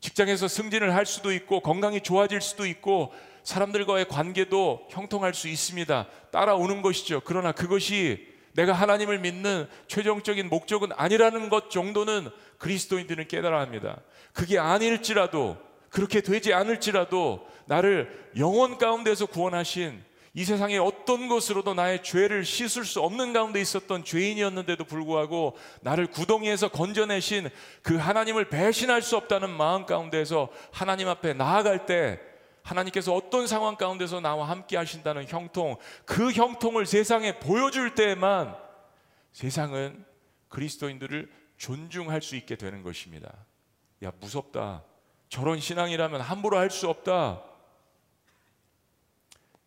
[0.00, 6.08] 직장에서 승진을 할 수도 있고 건강이 좋아질 수도 있고 사람들과의 관계도 형통할 수 있습니다.
[6.30, 7.20] 따라오는 것이죠.
[7.22, 14.00] 그러나 그것이 내가 하나님을 믿는 최종적인 목적은 아니라는 것 정도는 그리스도인들은 깨달아야 합니다.
[14.32, 15.58] 그게 아닐지라도
[15.90, 23.00] 그렇게 되지 않을지라도 나를 영원 가운데서 구원하신 이 세상의 어떤 것으로도 나의 죄를 씻을 수
[23.00, 27.50] 없는 가운데 있었던 죄인이었는데도 불구하고 나를 구덩이에서 건져내신
[27.82, 32.20] 그 하나님을 배신할 수 없다는 마음 가운데서 하나님 앞에 나아갈 때
[32.62, 38.54] 하나님께서 어떤 상황 가운데서 나와 함께 하신다는 형통, 그 형통을 세상에 보여줄 때에만
[39.32, 40.04] 세상은
[40.48, 43.32] 그리스도인들을 존중할 수 있게 되는 것입니다.
[44.04, 44.84] 야, 무섭다.
[45.30, 47.42] 저런 신앙이라면 함부로 할 수 없다.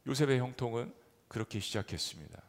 [0.05, 0.93] 요셉의 형통은
[1.29, 2.41] 그렇게 시작했습니다.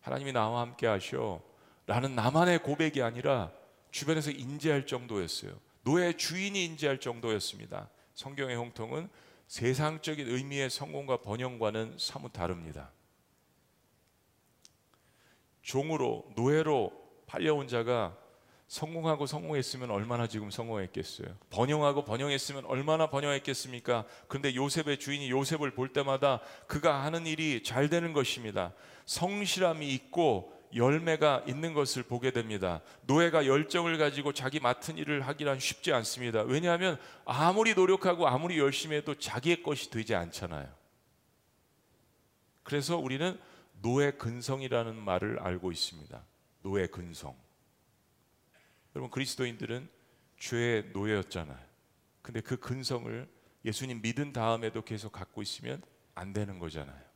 [0.00, 1.40] 하나님이 나와 함께 하셔.
[1.86, 3.52] 라는 나만의 고백이 아니라
[3.92, 5.58] 주변에서 인지할 정도였어요.
[5.82, 7.88] 노예 주인이 인지할 정도였습니다.
[8.14, 9.08] 성경의 형통은
[9.46, 12.90] 세상적인 의미의 성공과 번영과는 사뭇 다릅니다.
[15.62, 16.92] 종으로 노예로
[17.26, 18.18] 팔려온 자가
[18.68, 21.26] 성공하고 성공했으면 얼마나 지금 성공했겠어요.
[21.50, 24.04] 번영하고 번영했으면 얼마나 번영했겠습니까?
[24.28, 28.74] 그런데 요셉의 주인이 요셉을 볼 때마다 그가 하는 일이 잘 되는 것입니다.
[29.06, 32.82] 성실함이 있고 열매가 있는 것을 보게 됩니다.
[33.06, 36.42] 노예가 열정을 가지고 자기 맡은 일을 하기란 쉽지 않습니다.
[36.42, 40.68] 왜냐하면 아무리 노력하고 아무리 열심히 해도 자기의 것이 되지 않잖아요.
[42.62, 43.40] 그래서 우리는
[43.80, 46.22] 노예 근성이라는 말을 알고 있습니다.
[46.62, 47.34] 노예 근성.
[48.94, 49.88] 여러분 그리스도인들은
[50.38, 51.58] 죄의 노예였잖아요.
[52.22, 53.28] 근데 그 근성을
[53.64, 55.82] 예수님 믿은 다음에도 계속 갖고 있으면
[56.14, 57.08] 안 되는 거잖아요.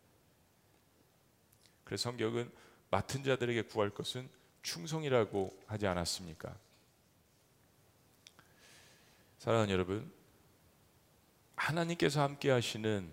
[1.84, 2.50] 그래서 성경은
[2.90, 4.28] 맡은 자들에게 구할 것은
[4.62, 6.56] 충성이라고 하지 않았습니까?
[9.38, 10.12] 사랑하는 여러분,
[11.56, 13.10] 하나님께서 함께 하시는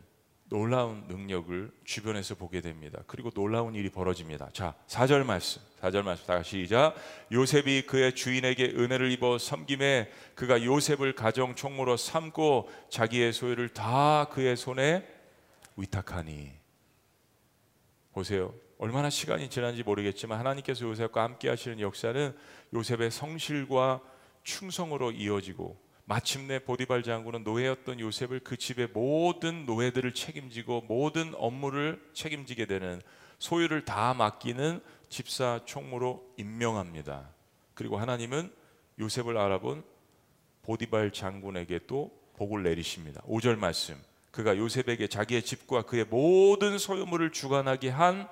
[0.49, 3.01] 놀라운 능력을 주변에서 보게 됩니다.
[3.05, 4.49] 그리고 놀라운 일이 벌어집니다.
[4.51, 5.61] 자, 4절 말씀.
[5.79, 6.95] 4절 말씀 다시 시작.
[7.31, 14.57] 요셉이 그의 주인에게 은혜를 입어 섬김에 그가 요셉을 가정 총무로 삼고 자기의 소유를 다 그의
[14.57, 15.07] 손에
[15.77, 16.51] 위탁하니.
[18.11, 18.53] 보세요.
[18.79, 22.35] 얼마나 시간이 지난지 모르겠지만 하나님께서 요셉과 함께 하시는 역사는
[22.73, 24.01] 요셉의 성실과
[24.43, 25.77] 충성으로 이어지고
[26.09, 32.99] 마침내 보디발 장군은 노예였던 요셉을 그 집의 모든 노예들을 책임지고 모든 업무를 책임지게 되는
[33.37, 37.29] 소유를 다 맡기는 집사 총무로 임명합니다.
[37.75, 38.51] 그리고 하나님은
[38.97, 39.83] 요셉을 알아본
[40.63, 43.21] 보디발 장군에게 또 복을 내리십니다.
[43.27, 43.95] 5절 말씀.
[44.31, 48.27] 그가 요셉에게 자기의 집과 그의 모든 소유물을 주관하게 한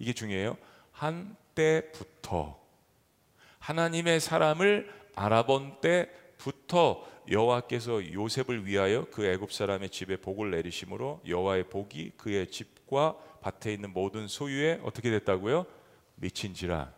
[0.00, 0.56] 이게 중요해요.
[0.90, 2.60] 한 때부터
[3.60, 12.12] 하나님의 사람을 알아본 때부터 여호와께서 요셉을 위하여 그 애굽 사람의 집에 복을 내리심으로 여호와의 복이
[12.16, 15.64] 그의 집과 밭에 있는 모든 소유에 어떻게 됐다고요?
[16.16, 16.92] 미친지라.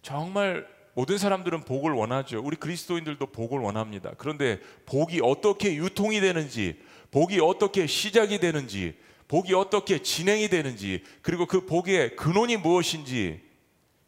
[0.00, 2.40] 정말 모든 사람들은 복을 원하죠.
[2.42, 4.12] 우리 그리스도인들도 복을 원합니다.
[4.16, 8.94] 그런데 복이 어떻게 유통이 되는지, 복이 어떻게 시작이 되는지,
[9.26, 13.40] 복이 어떻게 진행이 되는지, 그리고 그 복의 근원이 무엇인지,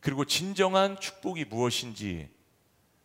[0.00, 2.28] 그리고 진정한 축복이 무엇인지,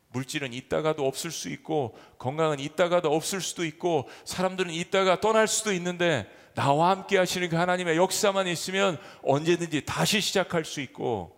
[0.10, 6.30] 물질은 있다가도 없을 수 있고, 건강은 있다가도 없을 수도 있고, 사람들은 있다가 떠날 수도 있는데,
[6.56, 11.36] 나와 함께 하시는 그 하나님의 역사만 있으면 언제든지 다시 시작할 수 있고,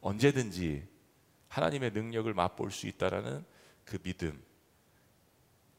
[0.00, 0.86] 언제든지
[1.48, 3.44] 하나님의 능력을 맛볼 수 있다라는
[3.84, 4.42] 그 믿음.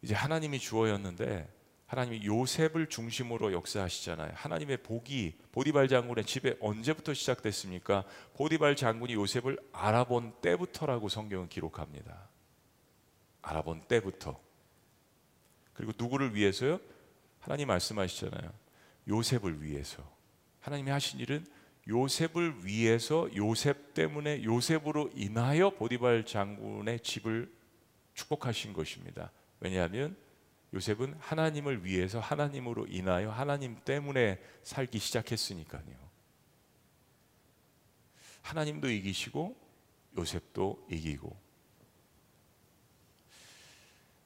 [0.02, 1.48] 이제 하나님이 주어였는데
[1.88, 4.32] 하나님이 요셉을 중심으로 역사하시잖아요.
[4.36, 8.04] 하나님의 복이 보디발 장군의 집에 언제부터 시작됐습니까?
[8.36, 12.28] 보디발 장군이 요셉을 알아본 때부터라고 성경은 기록합니다.
[13.41, 14.38] 알아본 때부터.
[15.73, 16.80] 그리고 누구를 위해서요?
[17.39, 18.52] 하나님 말씀하시잖아요.
[19.08, 20.04] 요셉을 위해서.
[20.60, 21.45] 하나님이 하신 일은
[21.88, 27.50] 요셉을 위해서 요셉 때문에 요셉으로 인하여 보디발 장군의 집을
[28.13, 29.32] 축복하신 것입니다.
[29.62, 30.17] 왜냐하면
[30.74, 36.08] 요셉은 하나님을 위해서 하나님으로 인하여 하나님 때문에 살기 시작했으니까요.
[38.42, 39.56] 하나님도 이기시고
[40.18, 41.36] 요셉도 이기고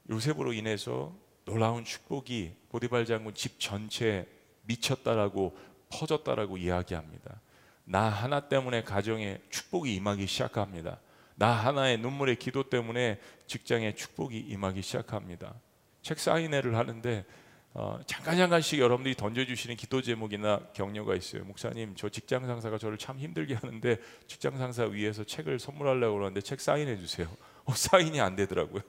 [0.10, 4.28] 요셉으로 인해서 놀라운 축복이 보디발 장군 집 전체에
[4.64, 5.58] 미쳤다라고
[5.90, 7.42] 퍼졌다라고 이야기합니다.
[7.84, 11.00] 나 하나 때문에 가정에 축복이 임하기 시작합니다.
[11.36, 15.56] 나 하나의 눈물의 기도 때문에 직장에 축복이 임하기 시작합니다.
[16.02, 17.26] 책 사인회를 하는데
[17.74, 21.46] 어, 잠깐 잠깐씩 여러분들이 던져주시는 기도 제목이나 격려가 있어요.
[21.46, 26.60] 목사님, 저 직장 상사가 저를 참 힘들게 하는데 직장 상사 위해서 책을 선물하려고 그러는데 책
[26.60, 27.30] 사인해 주세요.
[27.64, 28.82] 어, 사인이 안 되더라고요.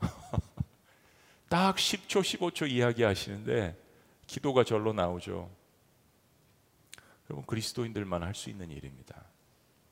[1.48, 3.74] 딱 10초, 15초 이야기하시는데
[4.26, 5.50] 기도가 절로 나오죠.
[7.30, 9.27] 여러분 그리스도인들만 할 수 있는 일입니다.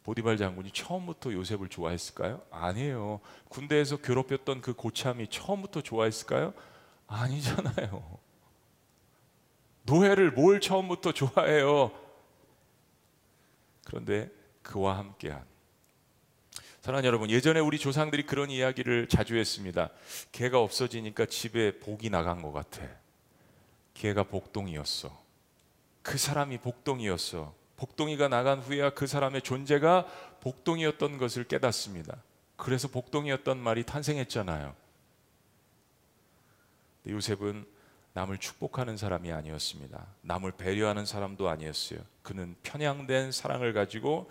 [0.06, 2.40] 보디발 장군이 처음부터 요셉을 좋아했을까요?
[2.52, 3.20] 아니에요.
[3.48, 6.54] 군대에서 괴롭혔던 그 고참이 처음부터 좋아했을까요?
[7.08, 8.18] 아니잖아요.
[9.82, 11.90] 노예를 뭘 처음부터 좋아해요?
[13.84, 14.30] 그런데
[14.62, 15.44] 그와 함께한
[16.82, 19.90] 사랑하는 여러분, 예전에 우리 조상들이 그런 이야기를 자주 했습니다.
[20.30, 22.86] 개가 없어지니까 집에 복이 나간 것 같아.
[23.94, 25.10] 개가 복동이었어.
[26.02, 27.65] 그 사람이 복동이었어.
[27.76, 30.06] 복동이가 나간 후에야 그 사람의 존재가
[30.40, 32.16] 복동이었던 것을 깨닫습니다.
[32.56, 34.74] 그래서 복동이었던 말이 탄생했잖아요.
[37.06, 37.66] 요셉은
[38.14, 40.06] 남을 축복하는 사람이 아니었습니다.
[40.22, 42.00] 남을 배려하는 사람도 아니었어요.
[42.22, 44.30] 그는 편향된 사랑을 가지고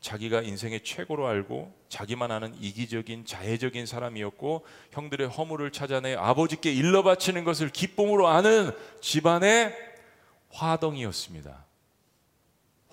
[0.00, 7.42] 자기가 인생의 최고로 알고 자기만 아는 이기적인 자해적인 사람이었고 형들의 허물을 찾아내 아버지께 일러 바치는
[7.42, 9.74] 것을 기쁨으로 아는 집안의
[10.50, 11.64] 화덩이였습니다.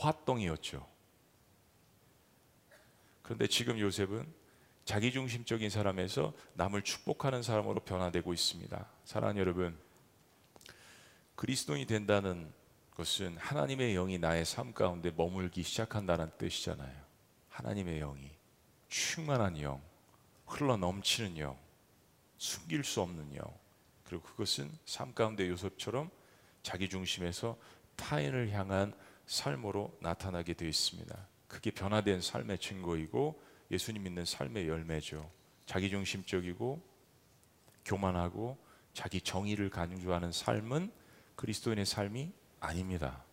[0.01, 0.85] 화덩이였죠.
[3.21, 4.41] 그런데 지금 요셉은
[4.83, 8.89] 자기중심적인 사람에서 남을 축복하는 사람으로 변화되고 있습니다.
[9.05, 9.79] 사랑하는 여러분,
[11.35, 12.51] 그리스도인이 된다는
[12.95, 16.93] 것은 하나님의 영이 나의 삶 가운데 머물기 시작한다는 뜻이잖아요.
[17.49, 18.31] 하나님의 영이
[18.89, 19.81] 충만한 영,
[20.45, 21.57] 흘러 넘치는 영,
[22.37, 23.45] 숨길 수 없는 영.
[24.03, 26.09] 그리고 그것은 삶 가운데 요셉처럼
[26.63, 27.57] 자기 중심에서
[27.95, 28.93] 타인을 향한
[29.31, 31.17] 삶으로 나타나게 되어 있습니다.
[31.47, 33.41] 그게 변화된 삶의 증거이고
[33.71, 35.31] 예수님 믿는 삶의 열매죠.
[35.65, 36.81] 자기 중심적이고
[37.85, 38.57] 교만하고
[38.93, 40.91] 자기 정의를 강조하는 삶은
[41.37, 43.23] 그리스도인의 삶이 아닙니다.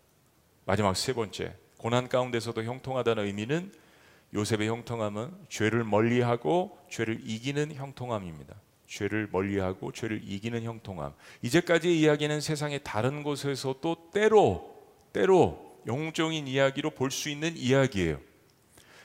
[0.66, 3.72] 마지막 세 번째, 고난 가운데서도 형통하다는 의미는
[4.34, 8.54] 요셉의 형통함은 죄를 멀리하고 죄를 이기는 형통함입니다.
[8.86, 11.12] 죄를 멀리하고 죄를 이기는 형통함.
[11.42, 14.76] 이제까지의 이야기는 세상의 다른 곳에서 또 때로
[15.12, 18.20] 때로 영적인 이야기로 볼 수 있는 이야기예요.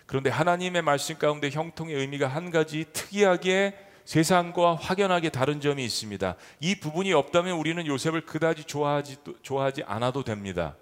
[0.05, 6.35] 그런데 하나님의 말씀 가운데 형통의 의미가 한 가지 특이하게 세상과 확연하게 다른 점이 있습니다.
[6.59, 10.75] 이 부분이 없다면 우리는 요셉을 그다지 좋아하지, 좋아하지 않아도 됩니다.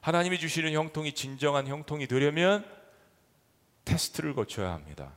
[0.00, 2.64] 하나님이 주시는 형통이 진정한 형통이 되려면
[3.84, 5.12] 테스트를 거쳐야 합니다.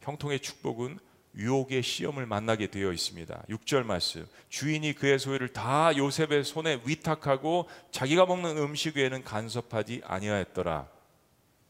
[0.00, 0.98] 형통의 축복은
[1.36, 3.44] 유혹의 시험을 만나게 되어 있습니다.
[3.48, 4.26] 6절 말씀.
[4.48, 10.88] 주인이 그의 소유를 다 요셉의 손에 위탁하고 자기가 먹는 음식 외에는 간섭하지 아니하였더라.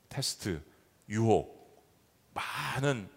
[0.09, 0.63] 테스트,
[1.09, 1.61] 유혹,
[2.33, 3.09] 많은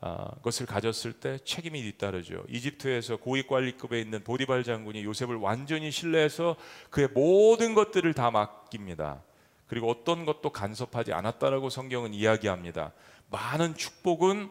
[0.00, 2.44] 어, 것을 가졌을 때 책임이 뒤따르죠.
[2.48, 6.56] 이집트에서 고위 관리급에 있는 보디발 장군이 요셉을 완전히 신뢰해서
[6.90, 9.22] 그의 모든 것들을 다 맡깁니다.
[9.68, 12.92] 그리고 어떤 것도 간섭하지 않았다라고 성경은 이야기합니다.
[13.30, 14.50] 많은 축복은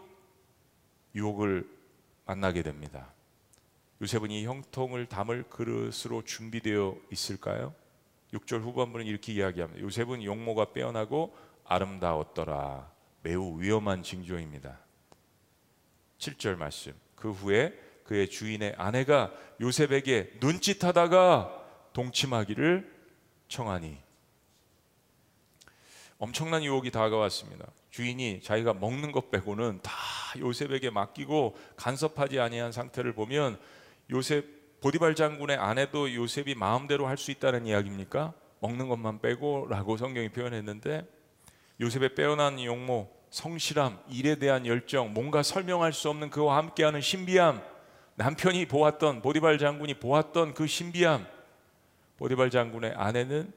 [1.15, 1.67] 유혹을
[2.26, 3.13] 만나게 됩니다.
[4.02, 7.74] 요셉은 이 형통을 담을 그릇으로 준비되어 있을까요?
[8.34, 9.82] 6절 후반부는 이렇게 이야기합니다.
[9.82, 12.89] 요셉은 용모가 빼어나고 아름다웠더라.
[13.24, 14.80] 매우 위험한 징조입니다.
[16.17, 16.93] 7절 말씀.
[17.15, 17.74] 그 후에
[18.06, 21.60] 그의 주인의 아내가 요셉에게 눈짓하다가
[21.93, 23.02] 동침하기를
[23.47, 23.97] 청하니
[26.17, 27.65] 엄청난 유혹이 다가왔습니다.
[27.92, 29.92] 주인이 자기가 먹는 것 빼고는 다
[30.40, 33.60] 요셉에게 맡기고 간섭하지 아니한 상태를 보면
[34.10, 38.34] 요셉 보디발 장군의 아내도 요셉이 마음대로 할 수 있다는 이야기입니까?
[38.62, 41.06] 먹는 것만 빼고라고 성경이 표현했는데
[41.82, 47.62] 요셉의 빼어난 용모, 성실함, 일에 대한 열정, 뭔가 설명할 수 없는 그와 함께하는 신비함,
[48.16, 51.26] 남편이 보았던 보디발 장군이 보았던 그 신비함,
[52.18, 53.52] 보디발 장군의 아내는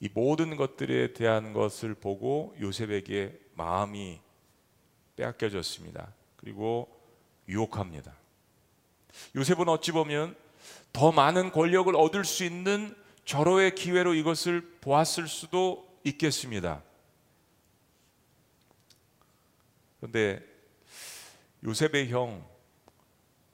[0.00, 4.20] 이 모든 것들에 대한 것을 보고 요셉에게 마음이
[5.16, 6.12] 빼앗겨졌습니다.
[6.36, 6.88] 그리고
[7.48, 8.14] 유혹합니다.
[9.36, 10.36] 요셉은 어찌 보면
[10.92, 16.82] 더 많은 권력을 얻을 수 있는 절호의 기회로 이것을 보았을 수도 있겠습니다.
[20.00, 20.44] 그런데
[21.64, 22.44] 요셉의 형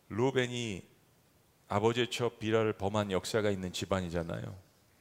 [0.09, 0.83] 루벤이
[1.69, 4.59] 아버지의 처 비라를 범한 역사가 있는 집안이잖아요.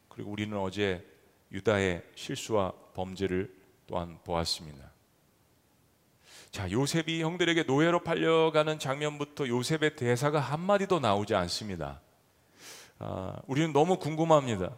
[0.10, 1.06] 그리고 우리는 어제
[1.52, 3.57] 유다의 실수와 범죄를
[3.88, 4.92] 또한 보았습니다.
[6.52, 12.02] 자, 요셉이 형들에게 노예로 팔려가는 장면부터 요셉의 대사가 한마디도 나오지 않습니다.
[13.00, 14.72] 아, 우리는 너무 궁금합니다.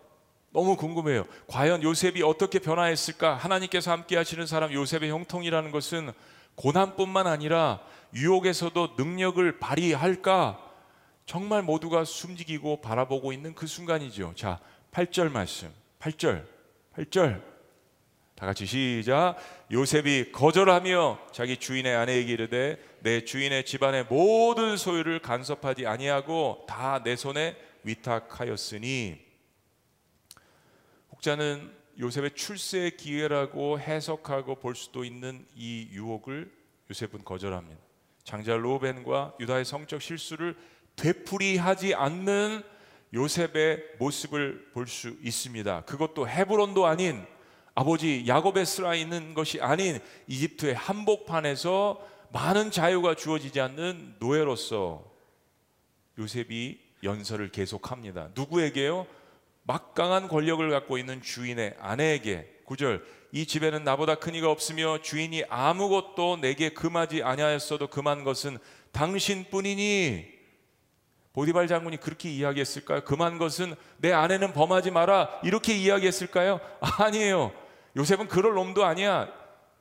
[0.52, 1.26] 너무 궁금해요.
[1.48, 3.36] 과연 요셉이 어떻게 변화했을까?
[3.36, 6.12] 하나님께서 함께 하시는 사람 요셉의 형통이라는 것은
[6.56, 7.82] 고난뿐만 아니라
[8.14, 10.66] 유혹에서도 능력을 발휘할까?
[11.26, 14.34] 정말 모두가 숨지기고 바라보고 있는 그 순간이죠.
[14.36, 14.60] 자,
[14.92, 15.72] 8절 말씀.
[16.00, 16.44] 8절.
[16.96, 17.59] 8절.
[18.40, 19.36] 다 같이 시작.
[19.70, 27.18] 요셉이 거절하며 자기 주인의 아내에게 이르되 내 주인의 집안의 모든 소유를 간섭하지 아니하고 다 내
[27.18, 29.20] 손에 위탁하였으니
[31.12, 36.50] 혹자는 요셉의 출세의 기회라고 해석하고 볼 수도 있는 이 유혹을
[36.90, 37.82] 요셉은 거절합니다.
[38.24, 40.56] 장자 로벤과 유다의 성적 실수를
[40.96, 42.64] 되풀이하지 않는
[43.14, 45.82] 요셉의 모습을 볼 수 있습니다.
[45.82, 47.26] 그것도 헤브론도 아닌
[47.80, 55.10] 아버지 야곱의 슬라 있는 것이 아닌 이집트의 한복판에서 많은 자유가 주어지지 않는 노예로서
[56.18, 58.32] 요셉이 연설을 계속합니다.
[58.36, 59.08] 누구에게요?
[59.64, 63.02] 막강한 권력을 갖고 있는 주인의 아내에게 9절
[63.32, 68.58] 이 집에는 나보다 큰 이가 없으며 주인이 아무것도 내게 금하지 아니하였어도 금한 것은
[68.92, 70.26] 당신뿐이니
[71.32, 73.06] 보디발 장군이 그렇게 이야기했을까요?
[73.06, 76.60] 금한 것은 내 아내는 범하지 마라 이렇게 이야기했을까요?
[76.82, 77.69] 아니에요.
[77.96, 79.30] 요셉은 그럴 놈도 아니야.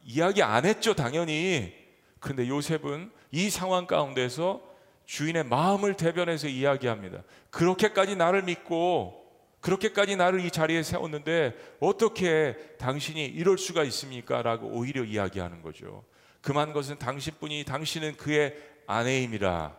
[0.04, 1.74] 이야기 안 했죠, 당연히.
[2.20, 4.62] 그런데 요셉은 이 상황 가운데서
[5.06, 7.22] 주인의 마음을 대변해서 이야기합니다.
[7.50, 9.18] 그렇게까지 나를 믿고
[9.60, 14.42] 그렇게까지 나를 이 자리에 세웠는데 어떻게 당신이 이럴 수가 있습니까?
[14.42, 16.04] 라고 오히려 이야기하는 거죠.
[16.40, 18.54] 그만 것은 당신뿐이 당신은 그의
[18.86, 19.76] 아내임이라.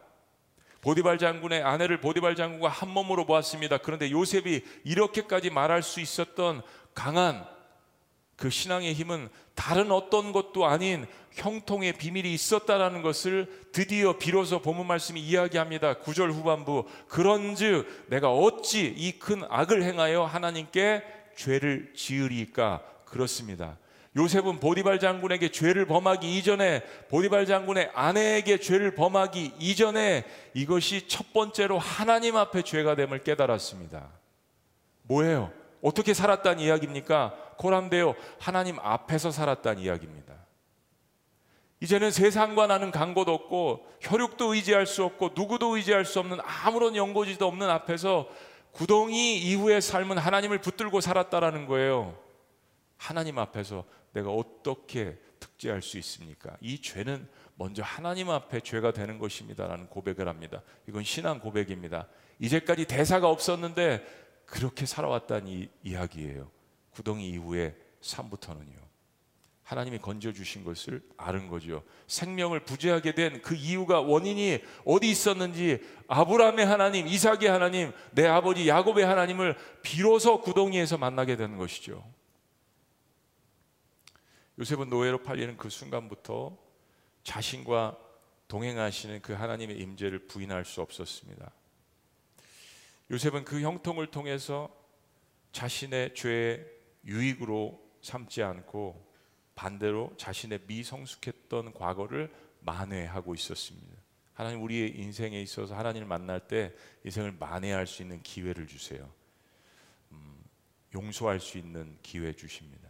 [0.82, 3.80] 보디발 장군의 아내를 보디발 장군과 한 몸으로 보았습니다.
[3.80, 6.62] 그런데 요셉이 이렇게까지 말할 수 있었던
[6.94, 7.46] 강한
[8.40, 15.20] 그 신앙의 힘은 다른 어떤 것도 아닌 형통의 비밀이 있었다라는 것을 드디어 비로소 본문 말씀이
[15.20, 15.96] 이야기합니다.
[16.00, 21.04] 9절 후반부 그런즉 내가 어찌 이 큰 악을 행하여 하나님께
[21.36, 23.78] 죄를 지으리까 그렇습니다.
[24.16, 30.24] 요셉은 보디발 장군에게 죄를 범하기 이전에 보디발 장군의 아내에게 죄를 범하기 이전에
[30.54, 34.08] 이것이 첫 번째로 하나님 앞에 죄가 됨을 깨달았습니다.
[35.04, 35.59] 뭐예요?
[35.82, 37.54] 어떻게 살았다는 이야기입니까?
[37.58, 40.34] 고람되어 하나님 앞에서 살았다는 이야기입니다.
[41.82, 46.96] 이제는 세상과 나는 간 곳 없고 혈육도 의지할 수 없고 누구도 의지할 수 없는 아무런
[46.96, 48.30] 연고지도 없는 앞에서
[48.72, 52.18] 구덩이 이후의 삶은 하나님을 붙들고 살았다라는 거예요.
[52.98, 56.56] 하나님 앞에서 내가 어떻게 특지할 수 있습니까?
[56.60, 60.62] 이 죄는 먼저 하나님 앞에 죄가 되는 것입니다라는 고백을 합니다.
[60.88, 62.08] 이건 신앙 고백입니다.
[62.40, 64.06] 이제까지 대사가 없었는데
[64.50, 66.50] 그렇게 살아왔다는 이, 이야기예요.
[66.91, 68.78] 구덩이 이후의 삶부터는요.
[69.64, 71.84] 하나님이 건져 주신 것을 아는 거죠.
[72.08, 79.06] 생명을 부재하게 된 그 이유가 원인이 어디 있었는지 아브라함의 하나님, 이삭의 하나님, 내 아버지 야곱의
[79.06, 82.04] 하나님을 비로소 구덩이에서 만나게 되는 것이죠.
[84.58, 86.58] 요셉은 노예로 팔리는 그 순간부터
[87.24, 87.97] 자신과
[88.47, 91.52] 동행하시는 그 하나님의 임재를 부인할 수 없었습니다.
[93.12, 94.70] 요셉은 그 형통을 통해서
[95.51, 96.66] 자신의 죄의
[97.05, 99.10] 유익으로 삼지 않고
[99.55, 103.97] 반대로 자신의 미성숙했던 과거를 만회하고 있었습니다.
[104.34, 109.12] 하나님 우리의 인생에 있어서 하나님을 만날 때 인생을 만회할 수 있는 기회를 주세요.
[110.12, 110.43] 음,
[110.93, 112.89] 용서할 수 있는 기회 주십니다.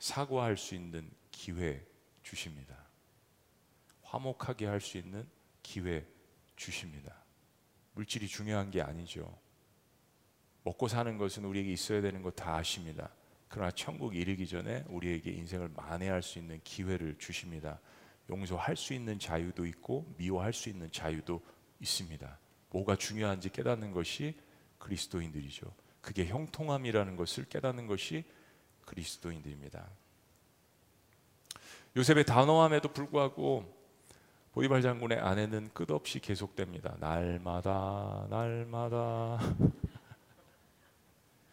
[0.00, 1.86] 사과할 수 있는 기회
[2.22, 2.76] 주십니다.
[4.02, 5.28] 화목하게 할 수 있는
[5.62, 6.04] 기회
[6.56, 7.19] 주십니다.
[8.00, 9.38] 물질이 중요한 게 아니죠.
[10.62, 13.10] 먹고 사는 것은 우리에게 있어야 되는 거 다 아십니다.
[13.48, 17.78] 그러나 천국 이르기 전에 우리에게 인생을 만회할 수 있는 기회를 주십니다.
[18.30, 21.42] 용서할 수 있는 자유도 있고 미워할 수 있는 자유도
[21.80, 22.38] 있습니다.
[22.70, 24.34] 뭐가 중요한지 깨닫는 것이
[24.78, 25.70] 그리스도인들이죠.
[26.00, 28.24] 그게 형통함이라는 것을 깨닫는 것이
[28.86, 29.86] 그리스도인들입니다.
[31.96, 33.79] 요셉의 단호함에도 불구하고
[34.52, 36.96] 보이발 장군의 아내는 끝없이 계속됩니다.
[36.98, 39.38] 날마다 날마다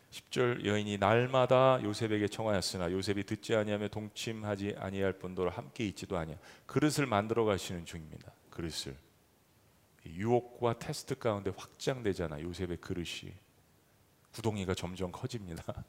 [0.09, 7.05] 10절 여인이 날마다 요셉에게 청하였으나 요셉이 듣지 아니하며 동침하지 아니할 뿐더러 함께 있지도 아니하 그릇을
[7.05, 8.31] 만들어 가시는 중입니다.
[8.49, 8.97] 그릇을
[10.07, 13.31] 유혹과 테스트 가운데 확장되잖아 요셉의 그릇이
[14.31, 15.63] 구덩이가 점점 커집니다.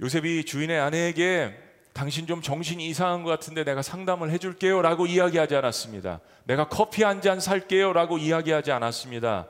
[0.00, 1.67] 요셉이 주인의 아내에게
[1.98, 6.20] 당신 좀 정신이 이상한 것 같은데 내가 상담을 해줄게요 라고 이야기하지 않았습니다.
[6.44, 9.48] 내가 커피 한 잔 살게요 라고 이야기하지 않았습니다.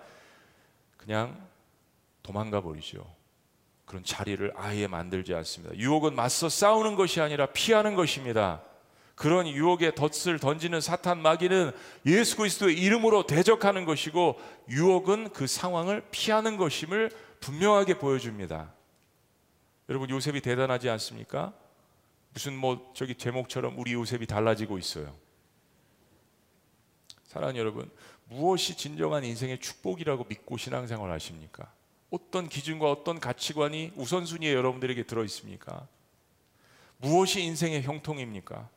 [0.96, 1.38] 그냥
[2.22, 3.05] 도망가 버리죠.
[3.84, 5.76] 그런 자리를 아예 만들지 않습니다.
[5.76, 8.62] 유혹은 맞서 싸우는 것이 아니라 피하는 것입니다.
[9.14, 11.72] 그런 유혹에 덫을 던지는 사탄 마귀는
[12.07, 14.40] 예수 그리스도의 이름으로 대적하는 것이고
[14.70, 18.72] 유혹은 그 상황을 피하는 것임을 분명하게 보여줍니다.
[19.90, 21.53] 여러분 요셉이 대단하지 않습니까?
[22.33, 25.14] 무슨 뭐 저기 제목처럼 우리 요셉이 달라지고 있어요.
[27.24, 27.91] 사랑하는 여러분,
[28.26, 31.72] 무엇이 진정한 인생의 축복이라고 믿고 신앙생활 하십니까?
[32.11, 35.87] 어떤 기준과 어떤 가치관이 우선순위에 여러분들에게 들어 있습니까?
[36.99, 38.68] 무엇이 인생의 형통입니까?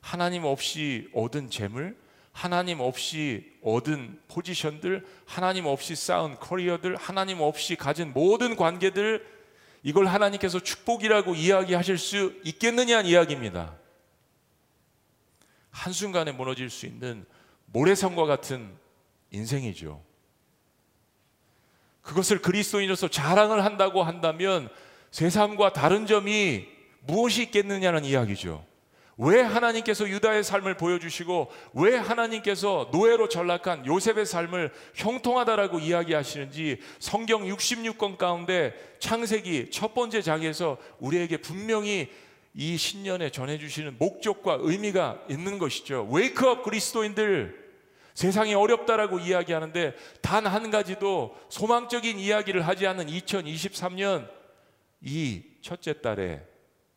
[0.00, 1.96] 하나님 없이 얻은 재물,
[2.32, 9.35] 하나님 없이 얻은 포지션들, 하나님 없이 쌓은 커리어들, 하나님 없이 가진 모든 관계들
[9.82, 13.76] 이걸 하나님께서 축복이라고 이야기하실 수 있겠느냐는 이야기입니다.
[15.70, 17.26] 한순간에 무너질 수 있는
[17.66, 18.74] 모래성과 같은
[19.30, 20.02] 인생이죠.
[22.02, 24.68] 그것을 그리스도인으로서 자랑을 한다고 한다면
[25.10, 26.66] 세상과 다른 점이
[27.00, 28.64] 무엇이 있겠느냐는 이야기죠.
[29.18, 38.18] 왜 하나님께서 유다의 삶을 보여주시고 왜 하나님께서 노예로 전락한 요셉의 삶을 형통하다라고 이야기하시는지 성경 66권
[38.18, 42.10] 가운데 창세기 첫 번째 장에서 우리에게 분명히
[42.52, 46.08] 이 신년에 전해주시는 목적과 의미가 있는 것이죠.
[46.10, 47.64] 웨이크업 그리스도인들
[48.14, 54.28] 세상이 어렵다라고 이야기하는데 단 한 가지도 소망적인 이야기를 하지 않는 2023년
[55.00, 56.42] 이 첫째 달에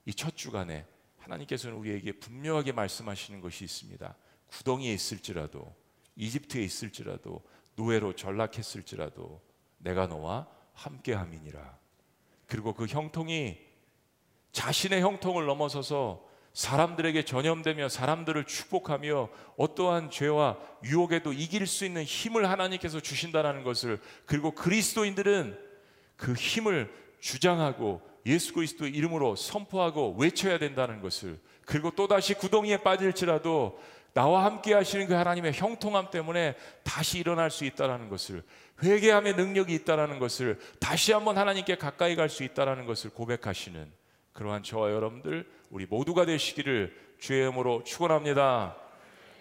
[0.05, 0.85] 이 첫 주간에
[1.29, 4.15] 하나님께서는 우리에게 분명하게 말씀하시는 것이 있습니다.
[4.47, 5.75] 구덩이에 있을지라도
[6.15, 7.43] 이집트에 있을지라도
[7.75, 9.41] 노예로 전락했을지라도
[9.77, 11.77] 내가 너와 함께함이니라.
[12.47, 13.59] 그리고 그 형통이
[14.51, 22.99] 자신의 형통을 넘어서서 사람들에게 전염되며 사람들을 축복하며 어떠한 죄와 유혹에도 이길 수 있는 힘을 하나님께서
[22.99, 25.57] 주신다는 것을 그리고 그리스도인들은
[26.15, 33.79] 그 힘을 주장하고 예수 그리스도 이름으로 선포하고 외쳐야 된다는 것을 그리고 또다시 구덩이에 빠질지라도
[34.13, 38.43] 나와 함께 하시는 그 하나님의 형통함 때문에 다시 일어날 수 있다는 것을
[38.83, 43.91] 회개함의 능력이 있다는 것을 다시 한번 하나님께 가까이 갈 수 있다는 것을 고백하시는
[44.33, 48.75] 그러한 저와 여러분들 우리 모두가 되시기를 주의 이름으로 축원합니다.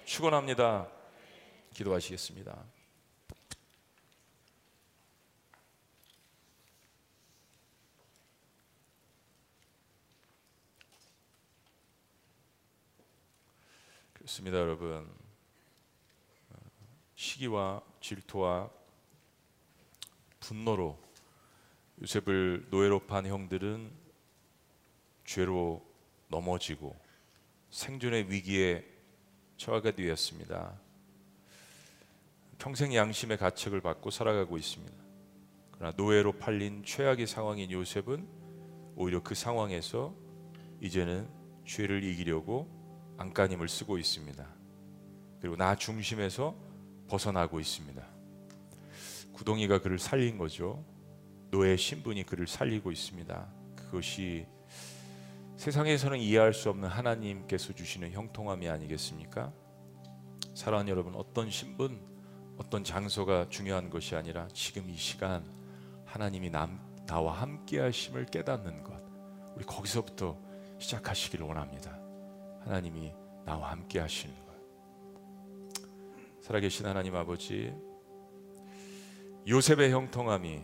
[0.04, 0.88] 축원합니다.
[1.72, 2.77] 기도하시겠습니다.
[14.28, 15.08] 그렇습니다, 여러분.
[17.14, 18.68] 시기와 질투와
[20.38, 20.98] 분노로
[22.02, 23.90] 요셉을 노예로 판 형들은
[25.24, 25.82] 죄로
[26.28, 26.94] 넘어지고
[27.70, 28.84] 생존의 위기에
[29.56, 30.78] 처하게 되었습니다.
[32.58, 34.94] 평생 양심의 가책을 받고 살아가고 있습니다.
[35.72, 38.28] 그러나 노예로 팔린 최악의 상황인 요셉은
[38.94, 40.14] 오히려 그 상황에서
[40.82, 41.26] 이제는
[41.64, 42.77] 죄를 이기려고
[43.18, 44.46] 안간힘을 쓰고 있습니다.
[45.40, 46.54] 그리고 나 중심에서
[47.08, 48.02] 벗어나고 있습니다.
[49.32, 50.84] 구덩이가 그를 살린 거죠.
[51.50, 53.48] 노예 신분이 그를 살리고 있습니다.
[53.76, 54.46] 그것이
[55.56, 59.52] 세상에서는 이해할 수 없는 하나님께서 주시는 형통함이 아니겠습니까?
[60.54, 62.00] 사랑하는 여러분, 어떤 신분,
[62.58, 65.44] 어떤 장소가 중요한 것이 아니라 지금 이 시간
[66.04, 69.00] 하나님이 남, 나와 함께 하심을 깨닫는 것.
[69.54, 70.38] 우리 거기서부터
[70.78, 72.07] 시작하시기를 원합니다.
[72.68, 73.12] 하나님이
[73.46, 74.54] 나와 함께 하시는 것.
[76.42, 77.74] 살아계신 하나님 아버지,
[79.48, 80.62] 요셉의 형통함이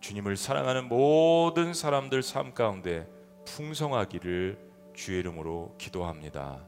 [0.00, 3.08] 주님을 사랑하는 모든 사람들 삶 가운데
[3.46, 4.58] 풍성하기를
[4.94, 6.66] 주의 이름으로 기도합니다.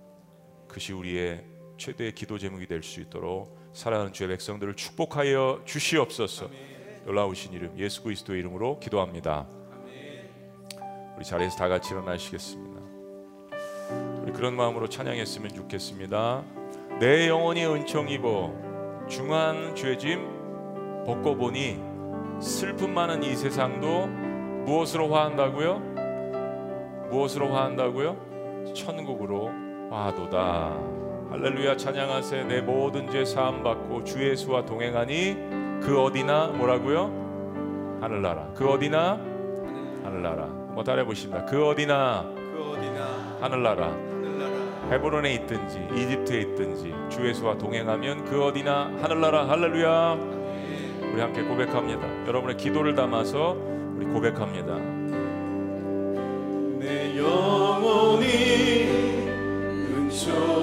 [0.66, 1.44] 그것이 우리의
[1.76, 6.50] 최대의 기도 제목이 될 수 있도록 사랑하는 주의 백성들을 축복하여 주시옵소서.
[7.04, 9.46] 놀라우신 이름 예수 그리스도의 이름으로 기도합니다.
[11.16, 12.69] 우리 자리에서 다 같이 일어나시겠습니다.
[14.32, 16.42] 그런 마음으로 찬양했으면 좋겠습니다.
[16.98, 18.52] 내 영혼이 은총 입어
[19.08, 21.80] 중한 죄짐 벗고 보니
[22.40, 24.06] 슬픔 많은 이 세상도
[24.64, 25.78] 무엇으로 화한다고요?
[27.10, 28.72] 무엇으로 화한다고요?
[28.74, 29.50] 천국으로
[29.90, 30.76] 화도다.
[31.30, 35.34] 할렐루야 찬양하세 내 모든 죄 사함 받고 주 예수와 동행하니
[35.82, 37.98] 그 어디나 뭐라고요?
[38.00, 38.48] 하늘나라.
[38.54, 39.12] 그 어디나
[40.02, 40.46] 하늘나라.
[40.46, 41.44] 뭐 따라 보십니다.
[41.46, 44.09] 그 어디나 그 어디나 하늘나라.
[44.90, 49.48] 헤브론에 있든지 이집트에 있든지 주 예수와 동행하면 그 어디나 하늘나라.
[49.48, 50.18] 할렐루야.
[51.12, 52.26] 우리 함께 고백합니다.
[52.26, 53.56] 여러분의 기도를 담아서
[53.96, 54.74] 우리 고백합니다.
[56.78, 58.26] 내 영혼이
[59.94, 60.59] 은총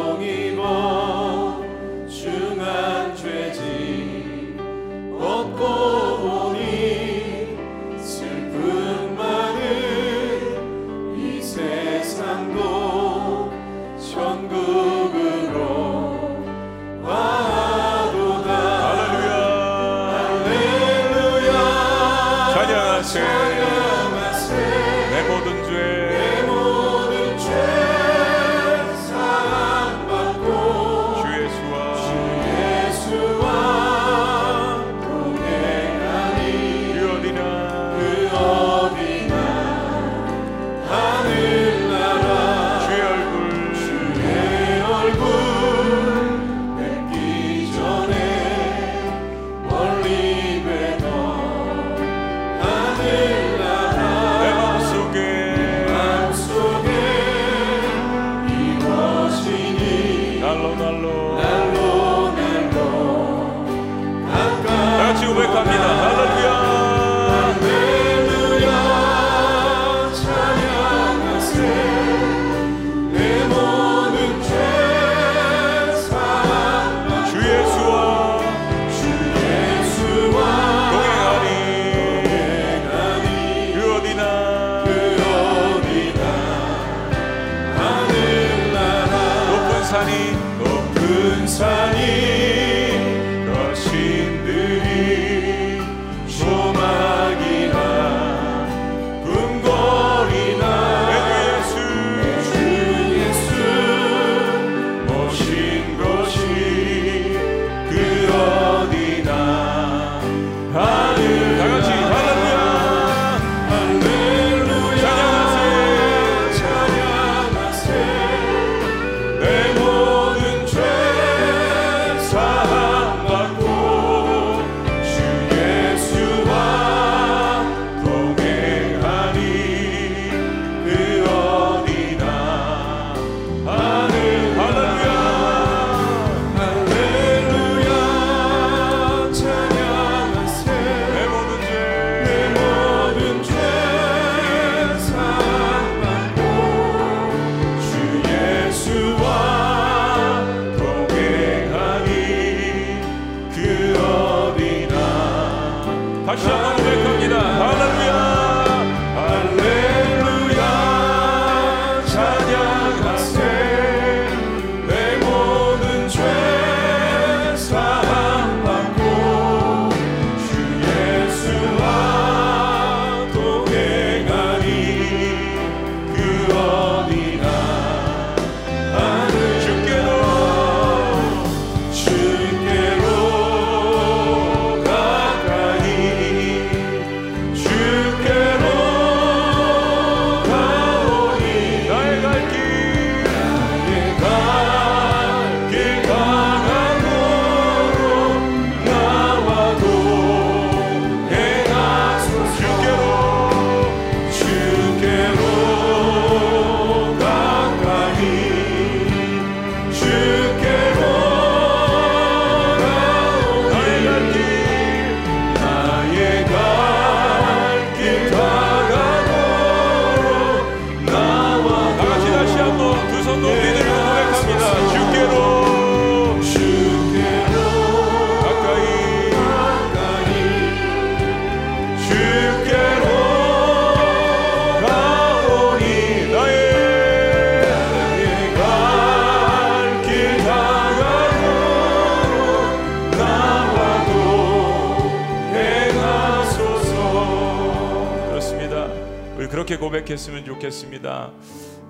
[250.18, 251.32] 고백했으면 좋겠습니다.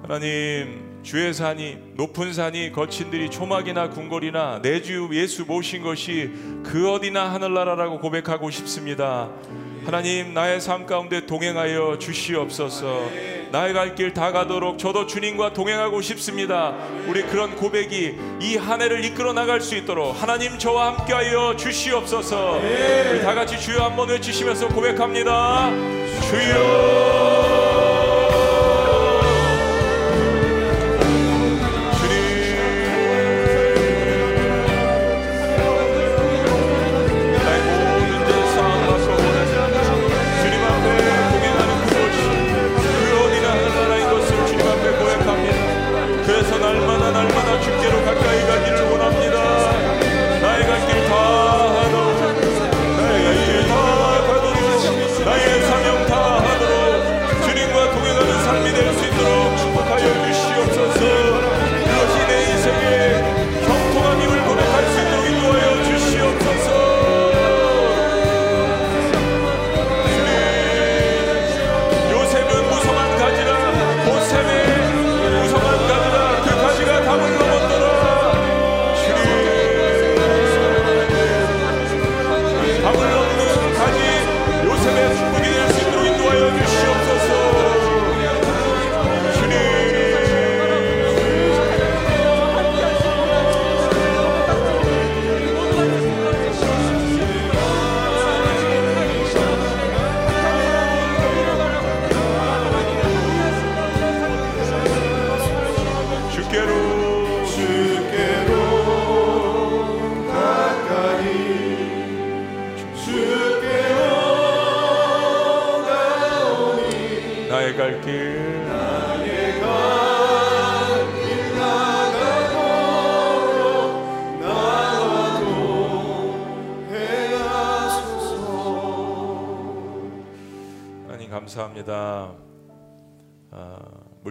[0.03, 6.29] 하나님 주의 산이 높은 산이 거친들이 초막이나 궁궐이나 내 주 예수 모신 것이
[6.63, 9.29] 그 어디나 하늘나라라고 고백하고 싶습니다.
[9.85, 13.09] 하나님 나의 삶 가운데 동행하여 주시옵소서.
[13.51, 16.75] 나의 갈 길 다 가도록 저도 주님과 동행하고 싶습니다.
[17.07, 22.59] 우리 그런 고백이 이 한 해를 이끌어 나갈 수 있도록 하나님 저와 함께하여 주시옵소서.
[23.11, 25.71] 우리 다 같이 주여 한번 외치시면서 고백합니다.
[26.29, 27.36] 주여.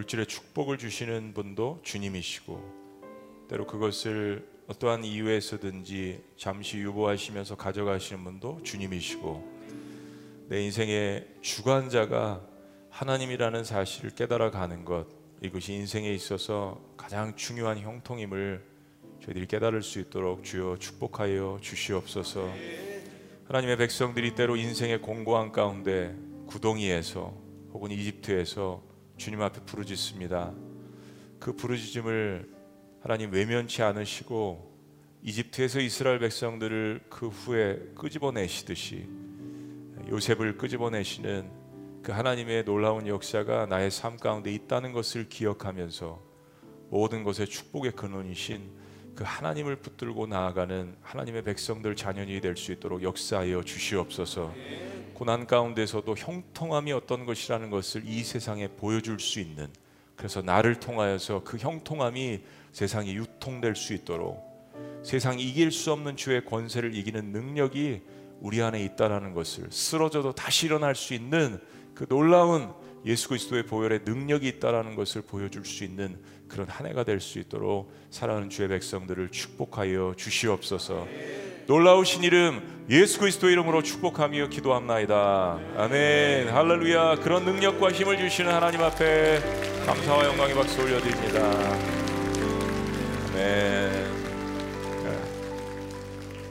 [0.07, 10.63] 물질의 축복을 주시는 분도 주님이시고 때로 그것을 어떠한 이유에서든지 잠시 유보하시면서 가져가시는 분도 주님이시고 내
[10.63, 12.41] 인생의 주관자가
[12.89, 15.07] 하나님이라는 사실을 깨달아 가는 것
[15.41, 18.63] 이것이 인생에 있어서 가장 중요한 형통임을
[19.23, 22.49] 저희들이 깨달을 수 있도록 주여 축복하여 주시옵소서.
[23.47, 26.15] 하나님의 백성들이 때로 인생의 공고한 가운데
[26.47, 27.33] 구덩이에서
[27.73, 28.87] 혹은 이집트에서
[29.17, 30.53] 주님 앞에 부르짖습니다.
[31.39, 32.49] 그 부르짖음을
[33.01, 34.75] 하나님 외면치 않으시고
[35.23, 39.07] 이집트에서 이스라엘 백성들을 그 후에 끄집어내시듯이
[40.09, 41.49] 요셉을 끄집어내시는
[42.03, 46.21] 그 하나님의 놀라운 역사가 나의 삶 가운데 있다는 것을 기억하면서
[46.89, 48.77] 모든 것의 축복의 근원이신
[49.15, 54.53] 그 하나님을 붙들고 나아가는 하나님의 백성들 자녀이 될 수 있도록 역사하여 주시옵소서.
[55.17, 59.65] 고난 가운데서도 형통함이 어떤 것이라는 것을 이 세상에 보여줄 수 있는
[60.15, 62.41] 그래서 나를 통하여서 그 형통함이
[62.71, 64.45] 세상에 유통될 수 있도록
[65.01, 68.03] 세상이 이길 수 없는 주의 권세를 이기는 능력이
[68.41, 71.59] 우리 안에 있다라는 것을 쓰러져도 다시 일어날 수 있는
[71.95, 72.71] 그 놀라운
[73.03, 76.15] 예수 그리스도의 보혈의 능력이 있다라는 것을 보여줄 수 있는
[76.47, 81.07] 그런 한 해가 될 수 있도록 사랑하는 주의 백성들을 축복하여 주시옵소서.
[81.67, 85.59] 놀라우신 이름 예수 그리스도 이름으로 축복하며 기도합나이다.
[85.75, 86.47] 아멘.
[86.47, 87.15] 할렐루야.
[87.17, 89.41] 그런 능력과 힘을 주시는 하나님 앞에
[89.85, 91.41] 감사와 영광의 박수 올려드립니다.
[93.31, 93.33] 아멘.
[93.33, 94.09] 네.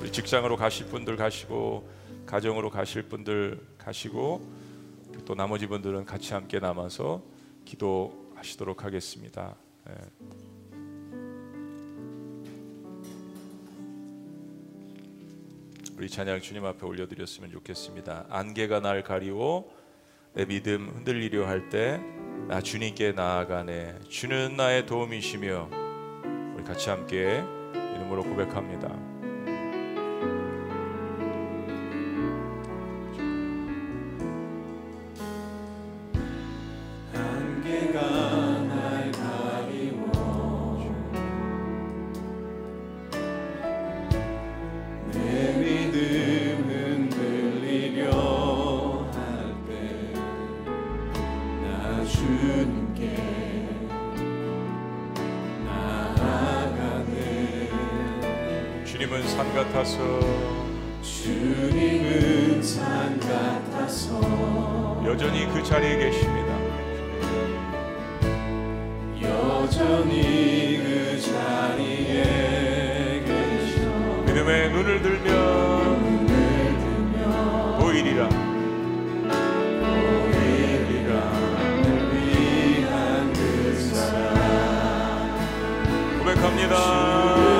[0.03, 1.89] 우리 직장으로 가실 분들 가시고
[2.27, 4.47] 가정으로 가실 분들 가시고
[5.25, 7.23] 또 나머지 분들은 같이 함께 남아서
[7.65, 9.55] 기도하시도록 하겠습니다.
[15.97, 18.27] 우리 찬양 주님 앞에 올려드렸으면 좋겠습니다.
[18.29, 19.71] 안개가 날 가리워
[20.35, 22.01] 내 믿음 흔들리려 할 때
[22.49, 25.69] 나 주님께 나아가네 주는 나의 도움이시며
[26.55, 27.43] 우리 같이 함께
[27.97, 29.16] 이름으로 고백합니다.
[59.37, 59.99] 산 같아서
[61.03, 66.57] 주님은 산 같아서 여전히 그 자리에 계십니다.
[69.23, 72.25] 여전히 그 자리에
[73.27, 73.81] 계셔
[74.25, 75.36] 믿음의 눈을 들면
[86.37, 87.56] 고백합니다.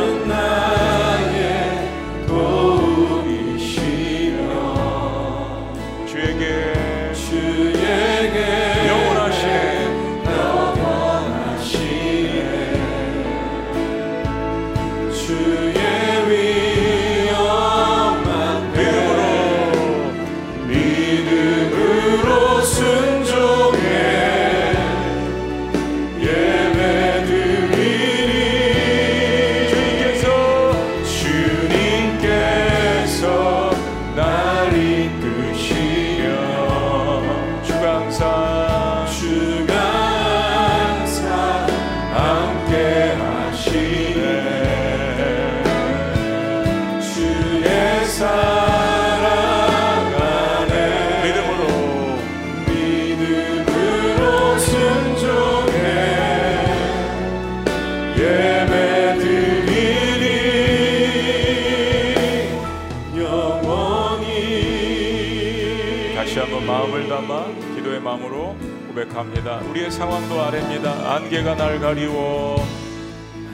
[69.17, 69.61] 고백합니다.
[69.71, 70.87] 우리의 상황도 아랩니다.
[71.07, 72.57] 안개가 날 가리워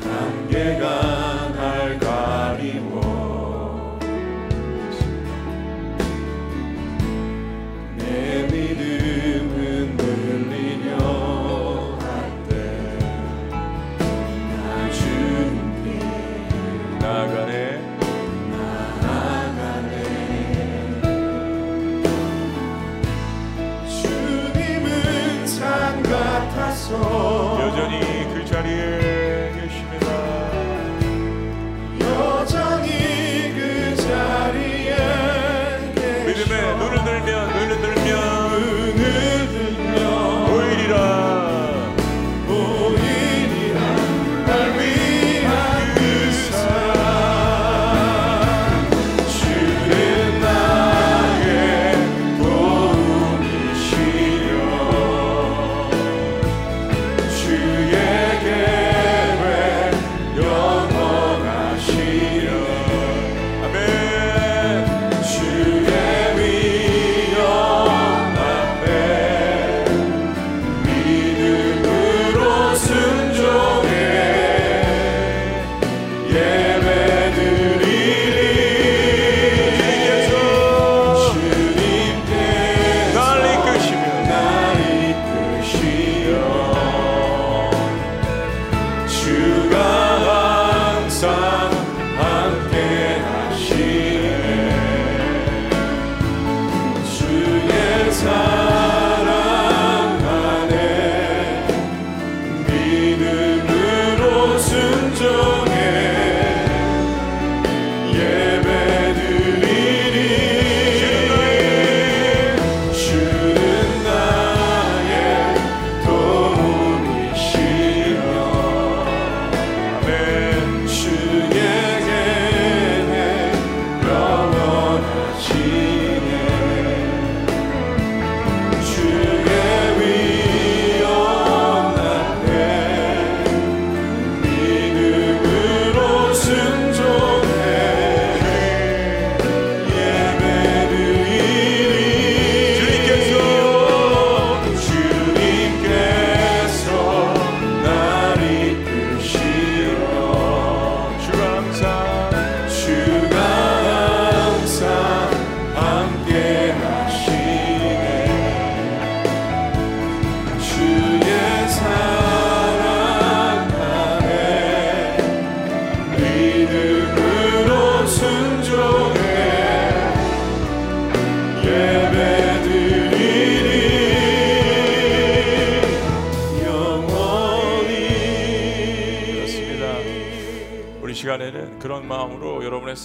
[0.04, 1.21] 안개가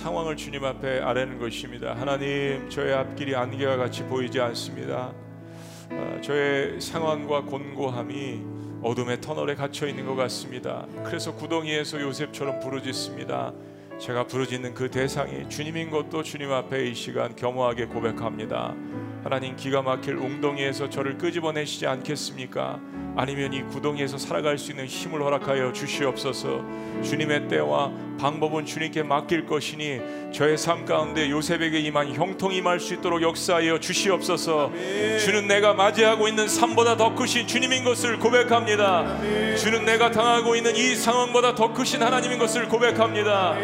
[0.08, 1.94] 상황을 주님 앞에 아뢰는 것입니다.
[1.94, 5.12] 하나님, 저의 앞길이 안개와 같이 보이지 않습니다.
[5.90, 8.42] 아, 저의 상황과 곤고함이
[8.84, 10.88] 어둠의 터널에 갇혀 있는 것 같습니다.
[11.04, 13.52] 그래서 구덩이에서 요셉처럼 부르짖습니다.
[14.00, 18.76] 제가 부르짖는 그 대상이 주님인 것도 주님 앞에 이 시간 겸허하게 고백합니다.
[19.26, 22.80] 하나님 기가 막힐 웅덩이에서 저를 끄집어내시지 않겠습니까?
[23.18, 26.64] 아니면 이 구덩이에서 살아갈 수 있는 힘을 허락하여 주시옵소서.
[27.04, 30.00] 주님의 때와 방법은 주님께 맡길 것이니
[30.32, 34.72] 저의 삶 가운데 요셉에게 임한 형통이 임할 수 있도록 역사하여 주시옵소서.
[35.20, 39.18] 주는 내가 맞이하고 있는 삶보다 더 크신 주님인 것을 고백합니다.
[39.58, 43.56] 주는 내가 당하고 있는 이 상황보다 더 크신 하나님인 것을 고백합니다.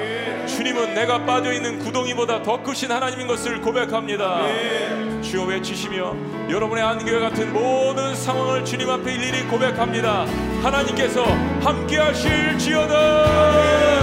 [0.47, 5.12] 주님은 내가 빠져 있는 구덩이보다 더 크신 하나님인 것을 고백합니다.
[5.23, 6.15] 주여 외치시며
[6.49, 10.25] 여러분의 안개와 같은 모든 상황을 주님 앞에 일일이 고백합니다.
[10.61, 11.23] 하나님께서
[11.61, 14.01] 함께 하실 지어다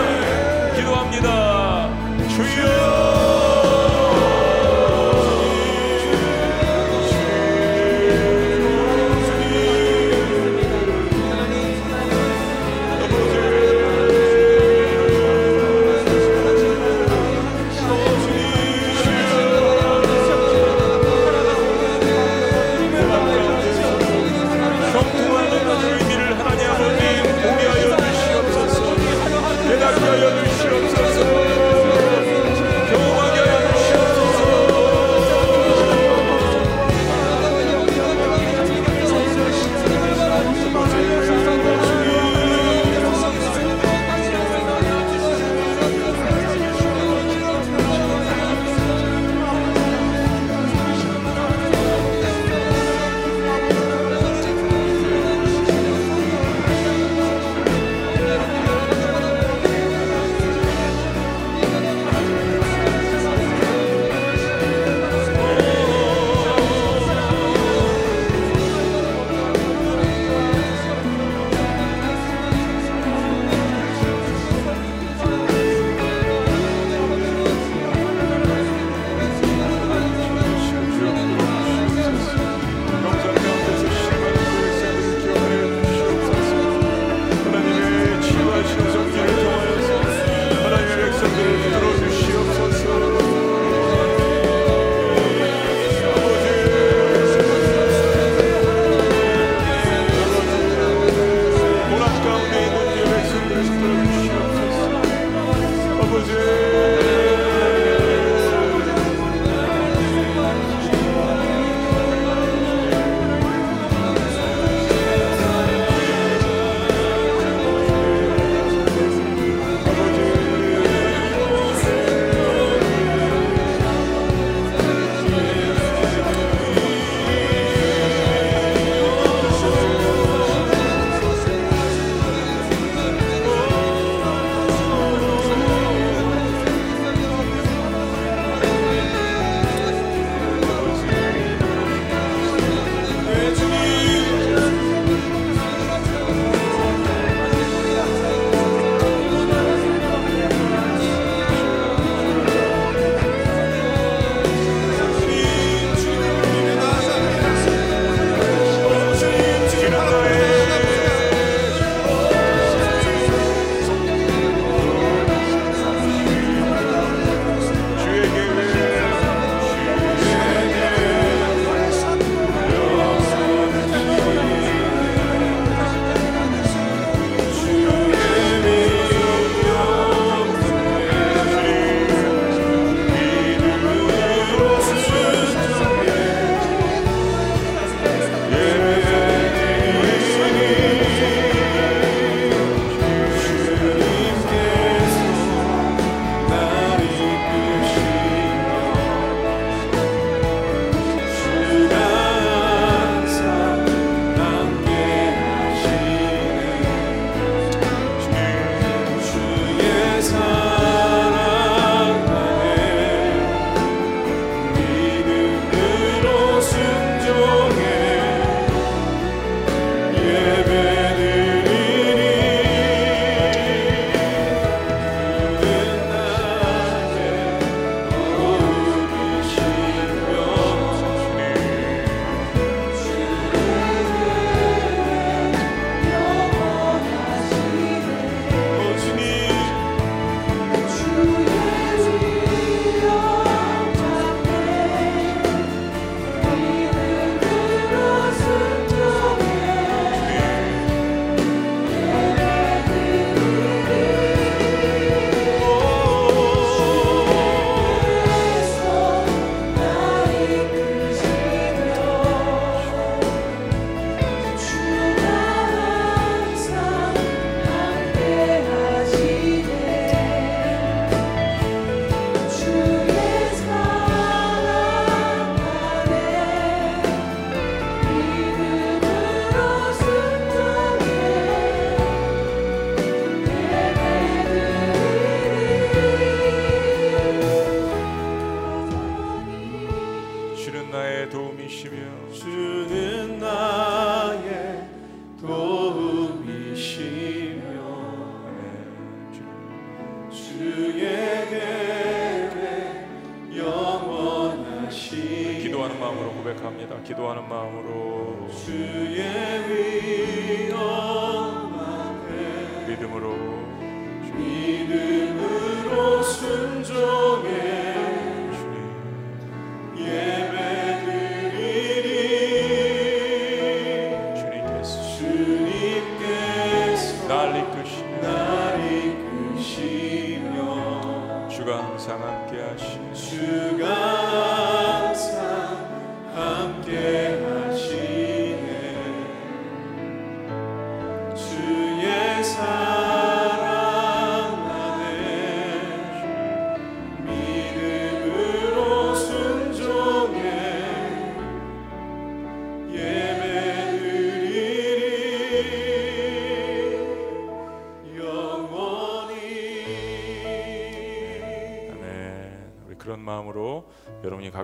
[0.74, 1.90] 기도합니다.
[2.28, 3.59] 주여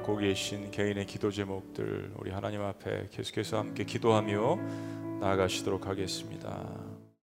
[0.06, 4.56] 갖고 계신 개인의 기도 제목들 우리 하나님 앞에 계속해서 함께 기도하며
[5.20, 6.64] 나아가시도록 하겠습니다.